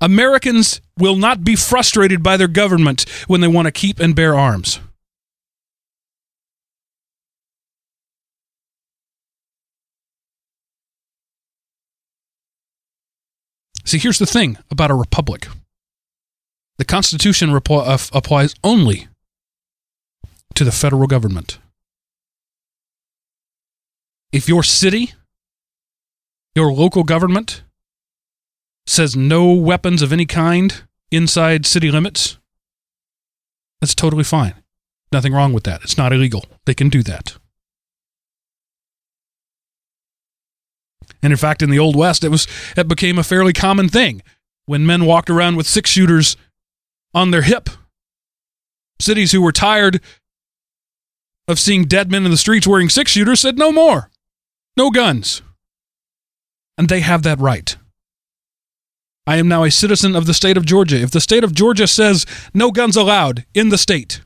Americans 0.00 0.80
will 0.98 1.16
not 1.16 1.42
be 1.42 1.56
frustrated 1.56 2.22
by 2.22 2.36
their 2.36 2.48
government 2.48 3.04
when 3.26 3.40
they 3.40 3.48
want 3.48 3.66
to 3.66 3.72
keep 3.72 3.98
and 3.98 4.14
bear 4.14 4.34
arms. 4.34 4.78
See, 13.84 13.98
here's 13.98 14.18
the 14.18 14.26
thing 14.26 14.58
about 14.70 14.90
a 14.90 14.94
republic 14.94 15.48
the 16.76 16.84
Constitution 16.84 17.50
uh, 17.50 17.98
applies 18.12 18.54
only 18.62 19.08
to 20.54 20.62
the 20.62 20.70
federal 20.70 21.06
government. 21.06 21.58
If 24.32 24.48
your 24.48 24.62
city, 24.62 25.14
your 26.54 26.72
local 26.72 27.04
government, 27.04 27.62
says 28.86 29.16
no 29.16 29.52
weapons 29.52 30.02
of 30.02 30.12
any 30.12 30.26
kind 30.26 30.82
inside 31.10 31.66
city 31.66 31.90
limits, 31.90 32.38
that's 33.80 33.94
totally 33.94 34.24
fine. 34.24 34.54
Nothing 35.12 35.32
wrong 35.32 35.52
with 35.52 35.64
that. 35.64 35.82
It's 35.82 35.96
not 35.96 36.12
illegal. 36.12 36.44
They 36.66 36.74
can 36.74 36.88
do 36.88 37.02
that. 37.04 37.36
And 41.22 41.32
in 41.32 41.36
fact, 41.36 41.62
in 41.62 41.70
the 41.70 41.78
Old 41.78 41.96
West, 41.96 42.22
it 42.22 42.28
was 42.28 42.46
it 42.76 42.86
became 42.86 43.18
a 43.18 43.24
fairly 43.24 43.52
common 43.52 43.88
thing 43.88 44.22
when 44.66 44.86
men 44.86 45.04
walked 45.04 45.30
around 45.30 45.56
with 45.56 45.66
six 45.66 45.90
shooters 45.90 46.36
on 47.14 47.30
their 47.30 47.42
hip. 47.42 47.70
Cities 49.00 49.32
who 49.32 49.40
were 49.40 49.52
tired 49.52 50.00
of 51.46 51.58
seeing 51.58 51.84
dead 51.84 52.10
men 52.10 52.24
in 52.24 52.30
the 52.30 52.36
streets 52.36 52.66
wearing 52.66 52.88
six 52.88 53.10
shooters 53.12 53.40
said 53.40 53.58
no 53.58 53.72
more. 53.72 54.10
No 54.78 54.92
guns. 54.92 55.42
And 56.78 56.88
they 56.88 57.00
have 57.00 57.24
that 57.24 57.40
right. 57.40 57.76
I 59.26 59.36
am 59.38 59.48
now 59.48 59.64
a 59.64 59.72
citizen 59.72 60.14
of 60.14 60.26
the 60.26 60.32
state 60.32 60.56
of 60.56 60.64
Georgia. 60.64 61.02
If 61.02 61.10
the 61.10 61.20
state 61.20 61.42
of 61.42 61.52
Georgia 61.52 61.88
says 61.88 62.24
no 62.54 62.70
guns 62.70 62.96
allowed 62.96 63.44
in 63.54 63.70
the 63.70 63.76
state, 63.76 64.20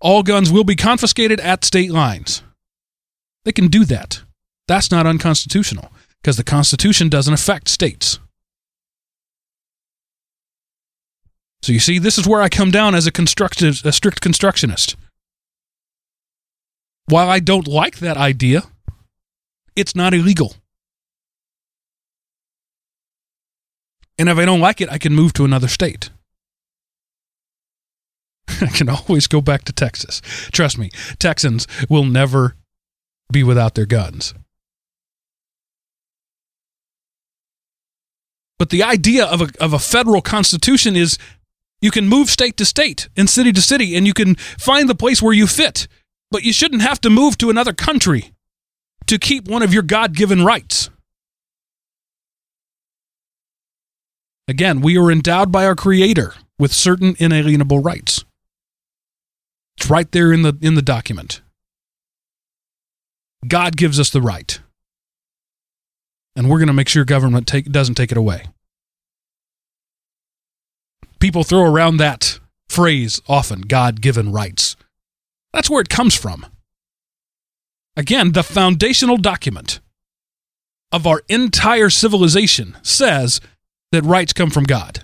all 0.00 0.22
guns 0.22 0.52
will 0.52 0.62
be 0.62 0.76
confiscated 0.76 1.40
at 1.40 1.64
state 1.64 1.90
lines. 1.90 2.44
They 3.44 3.50
can 3.50 3.66
do 3.66 3.84
that. 3.86 4.22
That's 4.68 4.92
not 4.92 5.06
unconstitutional 5.06 5.90
because 6.22 6.36
the 6.36 6.44
Constitution 6.44 7.08
doesn't 7.08 7.34
affect 7.34 7.68
states. 7.68 8.20
So 11.62 11.72
you 11.72 11.80
see, 11.80 11.98
this 11.98 12.16
is 12.16 12.28
where 12.28 12.42
I 12.42 12.48
come 12.48 12.70
down 12.70 12.94
as 12.94 13.08
a 13.08 13.12
constructive, 13.12 13.82
a 13.84 13.90
strict 13.90 14.20
constructionist. 14.20 14.94
While 17.06 17.28
I 17.28 17.40
don't 17.40 17.66
like 17.66 17.98
that 17.98 18.16
idea, 18.16 18.62
it's 19.76 19.94
not 19.94 20.14
illegal. 20.14 20.54
And 24.18 24.28
if 24.28 24.38
I 24.38 24.44
don't 24.44 24.60
like 24.60 24.80
it, 24.80 24.90
I 24.90 24.98
can 24.98 25.14
move 25.14 25.32
to 25.34 25.44
another 25.44 25.68
state. 25.68 26.10
I 28.60 28.66
can 28.66 28.88
always 28.88 29.26
go 29.26 29.40
back 29.40 29.64
to 29.64 29.72
Texas. 29.72 30.20
Trust 30.52 30.78
me, 30.78 30.90
Texans 31.18 31.66
will 31.88 32.04
never 32.04 32.54
be 33.32 33.42
without 33.42 33.74
their 33.74 33.86
guns. 33.86 34.34
But 38.58 38.70
the 38.70 38.84
idea 38.84 39.24
of 39.26 39.40
a, 39.40 39.48
of 39.60 39.72
a 39.72 39.78
federal 39.80 40.22
constitution 40.22 40.94
is 40.94 41.18
you 41.80 41.90
can 41.90 42.08
move 42.08 42.30
state 42.30 42.56
to 42.58 42.64
state 42.64 43.08
and 43.16 43.28
city 43.28 43.52
to 43.52 43.60
city, 43.60 43.96
and 43.96 44.06
you 44.06 44.14
can 44.14 44.36
find 44.36 44.88
the 44.88 44.94
place 44.94 45.20
where 45.20 45.34
you 45.34 45.46
fit. 45.46 45.88
But 46.30 46.44
you 46.44 46.52
shouldn't 46.52 46.82
have 46.82 47.00
to 47.02 47.10
move 47.10 47.36
to 47.38 47.50
another 47.50 47.72
country 47.72 48.33
to 49.06 49.18
keep 49.18 49.48
one 49.48 49.62
of 49.62 49.72
your 49.72 49.82
God 49.82 50.14
given 50.14 50.44
rights. 50.44 50.90
Again, 54.46 54.80
we 54.80 54.98
are 54.98 55.10
endowed 55.10 55.50
by 55.50 55.66
our 55.66 55.74
Creator 55.74 56.34
with 56.58 56.72
certain 56.72 57.16
inalienable 57.18 57.78
rights. 57.78 58.24
It's 59.76 59.90
right 59.90 60.10
there 60.12 60.32
in 60.32 60.42
the, 60.42 60.56
in 60.60 60.74
the 60.74 60.82
document. 60.82 61.40
God 63.46 63.76
gives 63.76 63.98
us 63.98 64.10
the 64.10 64.22
right. 64.22 64.60
And 66.36 66.48
we're 66.48 66.58
going 66.58 66.68
to 66.68 66.74
make 66.74 66.88
sure 66.88 67.04
government 67.04 67.46
take, 67.46 67.66
doesn't 67.66 67.94
take 67.94 68.12
it 68.12 68.18
away. 68.18 68.44
People 71.20 71.44
throw 71.44 71.62
around 71.62 71.96
that 71.98 72.38
phrase 72.68 73.20
often 73.28 73.62
God 73.62 74.00
given 74.00 74.32
rights. 74.32 74.76
That's 75.52 75.70
where 75.70 75.80
it 75.80 75.88
comes 75.88 76.14
from. 76.14 76.46
Again, 77.96 78.32
the 78.32 78.42
foundational 78.42 79.16
document 79.16 79.80
of 80.90 81.06
our 81.06 81.22
entire 81.28 81.90
civilization 81.90 82.76
says 82.82 83.40
that 83.92 84.02
rights 84.02 84.32
come 84.32 84.50
from 84.50 84.64
God. 84.64 85.02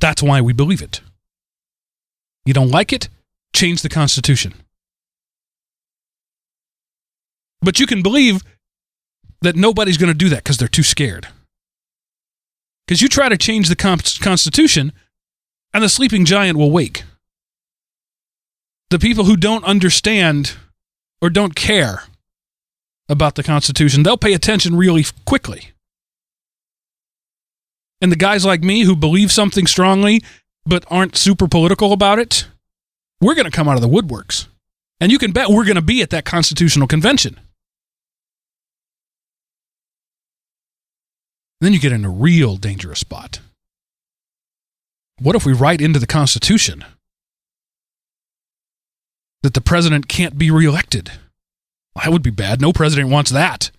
That's 0.00 0.22
why 0.22 0.40
we 0.40 0.52
believe 0.52 0.82
it. 0.82 1.00
You 2.44 2.54
don't 2.54 2.70
like 2.70 2.92
it? 2.92 3.08
Change 3.54 3.82
the 3.82 3.88
Constitution. 3.88 4.54
But 7.60 7.80
you 7.80 7.86
can 7.86 8.02
believe 8.02 8.42
that 9.42 9.56
nobody's 9.56 9.98
going 9.98 10.12
to 10.12 10.18
do 10.18 10.28
that 10.28 10.44
because 10.44 10.56
they're 10.56 10.68
too 10.68 10.82
scared. 10.82 11.28
Because 12.86 13.02
you 13.02 13.08
try 13.08 13.28
to 13.28 13.36
change 13.36 13.68
the 13.68 13.76
Constitution, 13.76 14.92
and 15.74 15.84
the 15.84 15.88
sleeping 15.88 16.24
giant 16.24 16.56
will 16.56 16.70
wake. 16.70 17.04
The 18.90 18.98
people 18.98 19.24
who 19.24 19.36
don't 19.36 19.64
understand 19.64 20.56
or 21.20 21.28
don't 21.28 21.54
care 21.54 22.04
about 23.08 23.34
the 23.34 23.42
Constitution, 23.42 24.02
they'll 24.02 24.16
pay 24.16 24.32
attention 24.32 24.76
really 24.76 25.04
quickly. 25.26 25.72
And 28.00 28.12
the 28.12 28.16
guys 28.16 28.44
like 28.44 28.62
me 28.62 28.82
who 28.82 28.96
believe 28.96 29.32
something 29.32 29.66
strongly 29.66 30.22
but 30.64 30.84
aren't 30.90 31.16
super 31.16 31.48
political 31.48 31.92
about 31.92 32.18
it, 32.18 32.46
we're 33.20 33.34
going 33.34 33.44
to 33.44 33.50
come 33.50 33.68
out 33.68 33.76
of 33.76 33.82
the 33.82 33.88
woodworks. 33.88 34.46
And 35.00 35.12
you 35.12 35.18
can 35.18 35.32
bet 35.32 35.48
we're 35.48 35.64
going 35.64 35.76
to 35.76 35.82
be 35.82 36.02
at 36.02 36.10
that 36.10 36.24
constitutional 36.24 36.86
convention. 36.86 37.38
Then 41.60 41.72
you 41.72 41.80
get 41.80 41.92
in 41.92 42.04
a 42.04 42.10
real 42.10 42.56
dangerous 42.56 43.00
spot. 43.00 43.40
What 45.18 45.34
if 45.34 45.44
we 45.44 45.52
write 45.52 45.80
into 45.80 45.98
the 45.98 46.06
Constitution 46.06 46.84
that 49.42 49.54
the 49.54 49.60
president 49.60 50.08
can't 50.08 50.38
be 50.38 50.50
reelected? 50.50 51.10
Well, 51.94 52.04
that 52.04 52.12
would 52.12 52.22
be 52.22 52.30
bad. 52.30 52.60
No 52.60 52.72
president 52.72 53.10
wants 53.10 53.30
that. 53.30 53.70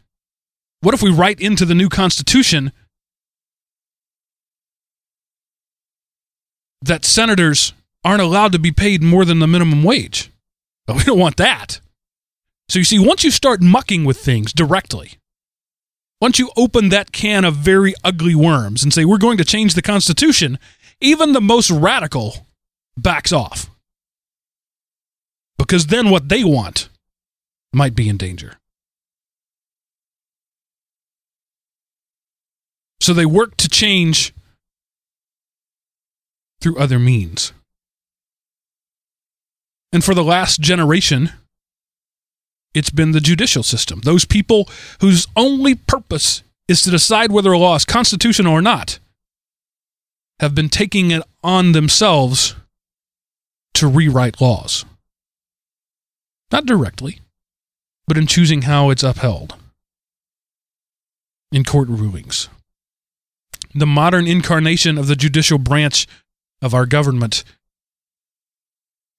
What 0.82 0.94
if 0.94 1.02
we 1.02 1.12
write 1.12 1.42
into 1.42 1.66
the 1.66 1.76
new 1.76 1.90
Constitution 1.90 2.72
that 6.82 7.04
senators 7.04 7.74
aren't 8.04 8.22
allowed 8.22 8.54
to 8.54 8.60
be 8.60 8.72
paid 8.72 9.04
more 9.04 9.26
than 9.26 9.40
the 9.40 9.48
minimum 9.48 9.84
wage? 9.84 10.32
We 10.88 11.04
don't 11.04 11.20
want 11.20 11.38
that. 11.38 11.82
So 12.68 12.80
you 12.80 12.86
see, 12.86 13.00
once 13.00 13.24
you 13.24 13.32
start 13.32 13.62
mucking 13.62 14.06
with 14.06 14.18
things 14.18 14.54
directly, 14.54 15.14
once 16.22 16.40
you 16.40 16.52
open 16.58 16.90
that 16.90 17.12
can 17.12 17.46
of 17.46 17.56
very 17.56 17.94
ugly 18.04 18.36
worms 18.36 18.84
and 18.84 18.94
say, 18.94 19.06
we're 19.06 19.18
going 19.18 19.38
to 19.38 19.46
change 19.46 19.74
the 19.74 19.82
Constitution, 19.82 20.58
even 21.00 21.34
the 21.34 21.42
most 21.42 21.70
radical 21.70 22.48
backs 22.98 23.32
off. 23.32 23.69
Because 25.60 25.88
then 25.88 26.10
what 26.10 26.30
they 26.30 26.44
want 26.44 26.90
might 27.72 27.94
be 27.94 28.10
in 28.10 28.18
danger. 28.18 28.58
So 33.02 33.14
they 33.14 33.26
work 33.26 33.56
to 33.58 33.70
change 33.70 34.34
through 36.62 36.78
other 36.78 36.98
means. 36.98 37.54
And 39.92 40.04
for 40.04 40.16
the 40.16 40.24
last 40.24 40.60
generation, 40.62 41.32
it's 42.74 42.90
been 42.90 43.12
the 43.12 43.22
judicial 43.22 43.64
system. 43.64 44.02
Those 44.04 44.26
people 44.26 44.70
whose 45.02 45.28
only 45.36 45.76
purpose 45.76 46.44
is 46.68 46.82
to 46.84 46.92
decide 46.92 47.32
whether 47.32 47.52
a 47.52 47.58
law 47.58 47.76
is 47.76 47.86
constitutional 47.86 48.54
or 48.54 48.62
not 48.62 49.00
have 50.40 50.56
been 50.56 50.70
taking 50.70 51.12
it 51.12 51.24
on 51.44 51.74
themselves 51.74 52.56
to 53.74 53.88
rewrite 53.88 54.40
laws. 54.40 54.86
Not 56.52 56.66
directly, 56.66 57.20
but 58.08 58.18
in 58.18 58.26
choosing 58.28 58.64
how 58.64 58.90
it's 58.90 59.04
upheld 59.04 59.56
in 61.52 61.64
court 61.64 61.88
rulings. 61.88 62.50
The 63.74 63.86
modern 63.86 64.28
incarnation 64.28 64.98
of 64.98 65.08
the 65.08 65.16
judicial 65.16 65.60
branch 65.60 66.08
of 66.62 66.74
our 66.74 66.86
government 66.86 67.44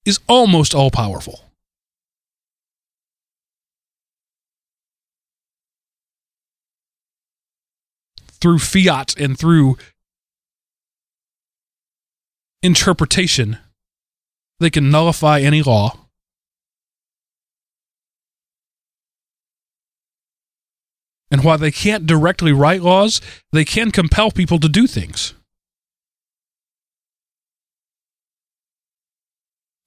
is 0.05 0.19
almost 0.27 0.75
all 0.75 0.91
powerful. 0.91 1.45
Through 8.41 8.59
fiat 8.59 9.15
and 9.19 9.37
through 9.37 9.77
interpretation, 12.63 13.59
they 14.59 14.71
can 14.71 14.89
nullify 14.89 15.39
any 15.39 15.61
law. 15.61 16.00
And 21.31 21.45
while 21.45 21.57
they 21.57 21.71
can't 21.71 22.05
directly 22.05 22.51
write 22.51 22.81
laws, 22.81 23.21
they 23.53 23.63
can 23.63 23.89
compel 23.89 24.31
people 24.31 24.59
to 24.59 24.67
do 24.67 24.85
things. 24.85 25.33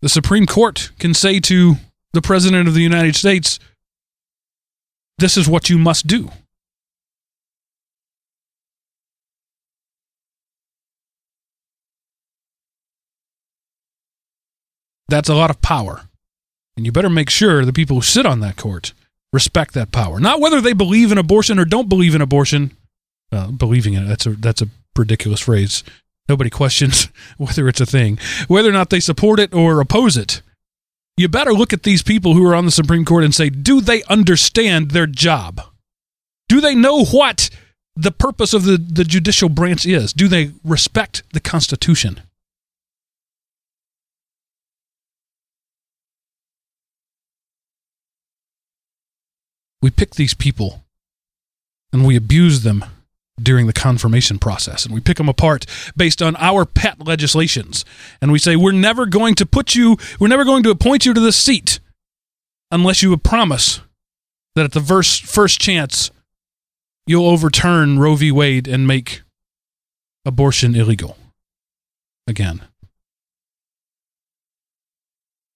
The 0.01 0.09
Supreme 0.09 0.47
Court 0.47 0.91
can 0.99 1.13
say 1.13 1.41
to 1.41 1.75
the 2.15 2.23
President 2.23 2.67
of 2.67 2.75
the 2.75 2.83
United 2.83 3.15
States, 3.15 3.59
this 5.19 5.37
is 5.37 5.49
what 5.49 5.69
you 5.69 5.79
must 5.79 6.07
do. 6.07 6.31
That's 15.09 15.29
a 15.29 15.35
lot 15.35 15.51
of 15.51 15.61
power. 15.61 16.09
And 16.77 16.85
you 16.85 16.93
better 16.93 17.11
make 17.11 17.31
sure 17.31 17.65
the 17.65 17.73
people 17.73 17.97
who 17.97 18.03
sit 18.03 18.27
on 18.27 18.41
that 18.41 18.57
court 18.57 18.95
respect 19.35 19.75
that 19.75 19.91
power. 19.91 20.21
Not 20.21 20.41
whether 20.41 20.61
they 20.61 20.73
believe 20.73 21.11
in 21.11 21.19
abortion 21.19 21.59
or 21.59 21.65
don't 21.65 21.89
believe 21.89 22.15
in 22.15 22.23
abortion. 22.23 22.75
Uh, 23.33 23.49
believing 23.49 23.95
in 23.95 24.05
it, 24.05 24.07
that's 24.07 24.27
a, 24.27 24.31
that's 24.31 24.63
a 24.63 24.69
ridiculous 24.97 25.41
phrase. 25.41 25.83
Nobody 26.29 26.49
questions 26.49 27.09
whether 27.37 27.69
it's 27.69 27.81
a 27.81 27.87
thing. 27.87 28.19
Whether 28.47 28.71
or 28.71 28.73
not 28.73 28.91
they 28.91 29.01
support 29.01 29.41
it 29.41 29.53
or 29.53 29.81
oppose 29.81 30.17
it. 30.17 30.41
You 31.17 31.29
better 31.29 31.53
look 31.53 31.73
at 31.73 31.83
these 31.83 32.03
people 32.03 32.35
who 32.35 32.47
are 32.47 32.55
on 32.55 32.65
the 32.65 32.71
Supreme 32.71 33.05
Court 33.05 33.25
and 33.25 33.35
say, 33.35 33.51
do 33.51 33.81
they 33.81 34.03
understand 34.05 34.93
their 34.93 35.07
job? 35.07 35.61
Do 36.49 36.61
they 36.61 36.75
know 36.75 37.05
what 37.05 37.51
the 37.97 38.11
purpose 38.11 38.55
of 38.55 38.65
the, 38.65 38.77
the 38.77 39.05
judicial 39.05 39.49
branch 39.49 39.85
is? 39.87 40.13
Do 40.13 40.29
they 40.29 40.53
respect 40.65 41.23
the 41.33 41.41
Constitution? 41.41 42.21
We 49.85 49.91
pick 49.91 50.15
these 50.15 50.33
people 50.33 50.83
and 51.93 52.07
we 52.07 52.17
abuse 52.17 52.63
them 52.63 52.83
during 53.39 53.67
the 53.67 53.73
confirmation 53.75 54.39
process 54.39 54.87
and 54.87 54.95
we 54.95 55.01
pick 55.01 55.19
them 55.19 55.29
apart 55.29 55.67
based 55.95 56.23
on 56.23 56.35
our 56.37 56.65
pet 56.65 57.07
legislations 57.07 57.85
and 58.23 58.33
we 58.33 58.39
say 58.39 58.57
we're 58.57 58.73
never 58.73 59.05
going 59.05 59.35
to 59.35 59.45
put 59.45 59.75
you 59.75 59.99
we're 60.19 60.27
never 60.27 60.43
going 60.43 60.63
to 60.63 60.71
appoint 60.71 61.05
you 61.05 61.13
to 61.13 61.21
this 61.21 61.37
seat 61.37 61.81
unless 62.71 63.03
you 63.03 63.15
promise 63.19 63.83
that 64.55 64.65
at 64.65 64.73
the 64.73 64.81
first 64.81 65.27
first 65.27 65.61
chance 65.61 66.11
you'll 67.07 67.29
overturn 67.29 67.99
Roe 67.99 68.15
v. 68.15 68.33
Wade 68.33 68.67
and 68.67 68.87
make 68.87 69.21
abortion 70.25 70.75
illegal 70.75 71.19
again 72.27 72.63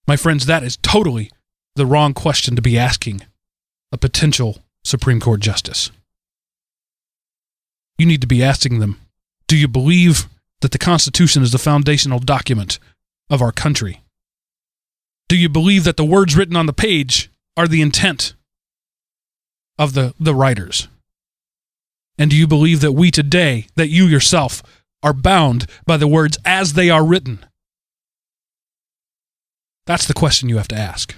my 0.06 0.16
friends 0.16 0.44
that 0.44 0.62
is 0.62 0.76
totally 0.76 1.30
the 1.76 1.86
wrong 1.86 2.12
question 2.12 2.54
to 2.56 2.60
be 2.60 2.78
asking 2.78 3.22
a 3.92 3.98
potential 3.98 4.58
Supreme 4.84 5.20
Court 5.20 5.40
justice. 5.40 5.90
You 7.98 8.06
need 8.06 8.20
to 8.20 8.26
be 8.26 8.42
asking 8.42 8.78
them 8.78 9.00
Do 9.46 9.56
you 9.56 9.68
believe 9.68 10.28
that 10.60 10.72
the 10.72 10.78
Constitution 10.78 11.42
is 11.42 11.52
the 11.52 11.58
foundational 11.58 12.18
document 12.18 12.78
of 13.30 13.42
our 13.42 13.52
country? 13.52 14.02
Do 15.28 15.36
you 15.36 15.48
believe 15.48 15.84
that 15.84 15.96
the 15.96 16.04
words 16.04 16.36
written 16.36 16.56
on 16.56 16.66
the 16.66 16.72
page 16.72 17.30
are 17.56 17.68
the 17.68 17.82
intent 17.82 18.34
of 19.78 19.94
the, 19.94 20.14
the 20.18 20.34
writers? 20.34 20.88
And 22.16 22.30
do 22.30 22.36
you 22.36 22.46
believe 22.46 22.80
that 22.80 22.92
we 22.92 23.10
today, 23.10 23.66
that 23.76 23.88
you 23.88 24.06
yourself, 24.06 24.62
are 25.02 25.12
bound 25.12 25.66
by 25.86 25.96
the 25.96 26.08
words 26.08 26.38
as 26.44 26.72
they 26.72 26.90
are 26.90 27.04
written? 27.04 27.44
That's 29.86 30.06
the 30.06 30.14
question 30.14 30.48
you 30.48 30.56
have 30.56 30.68
to 30.68 30.76
ask. 30.76 31.14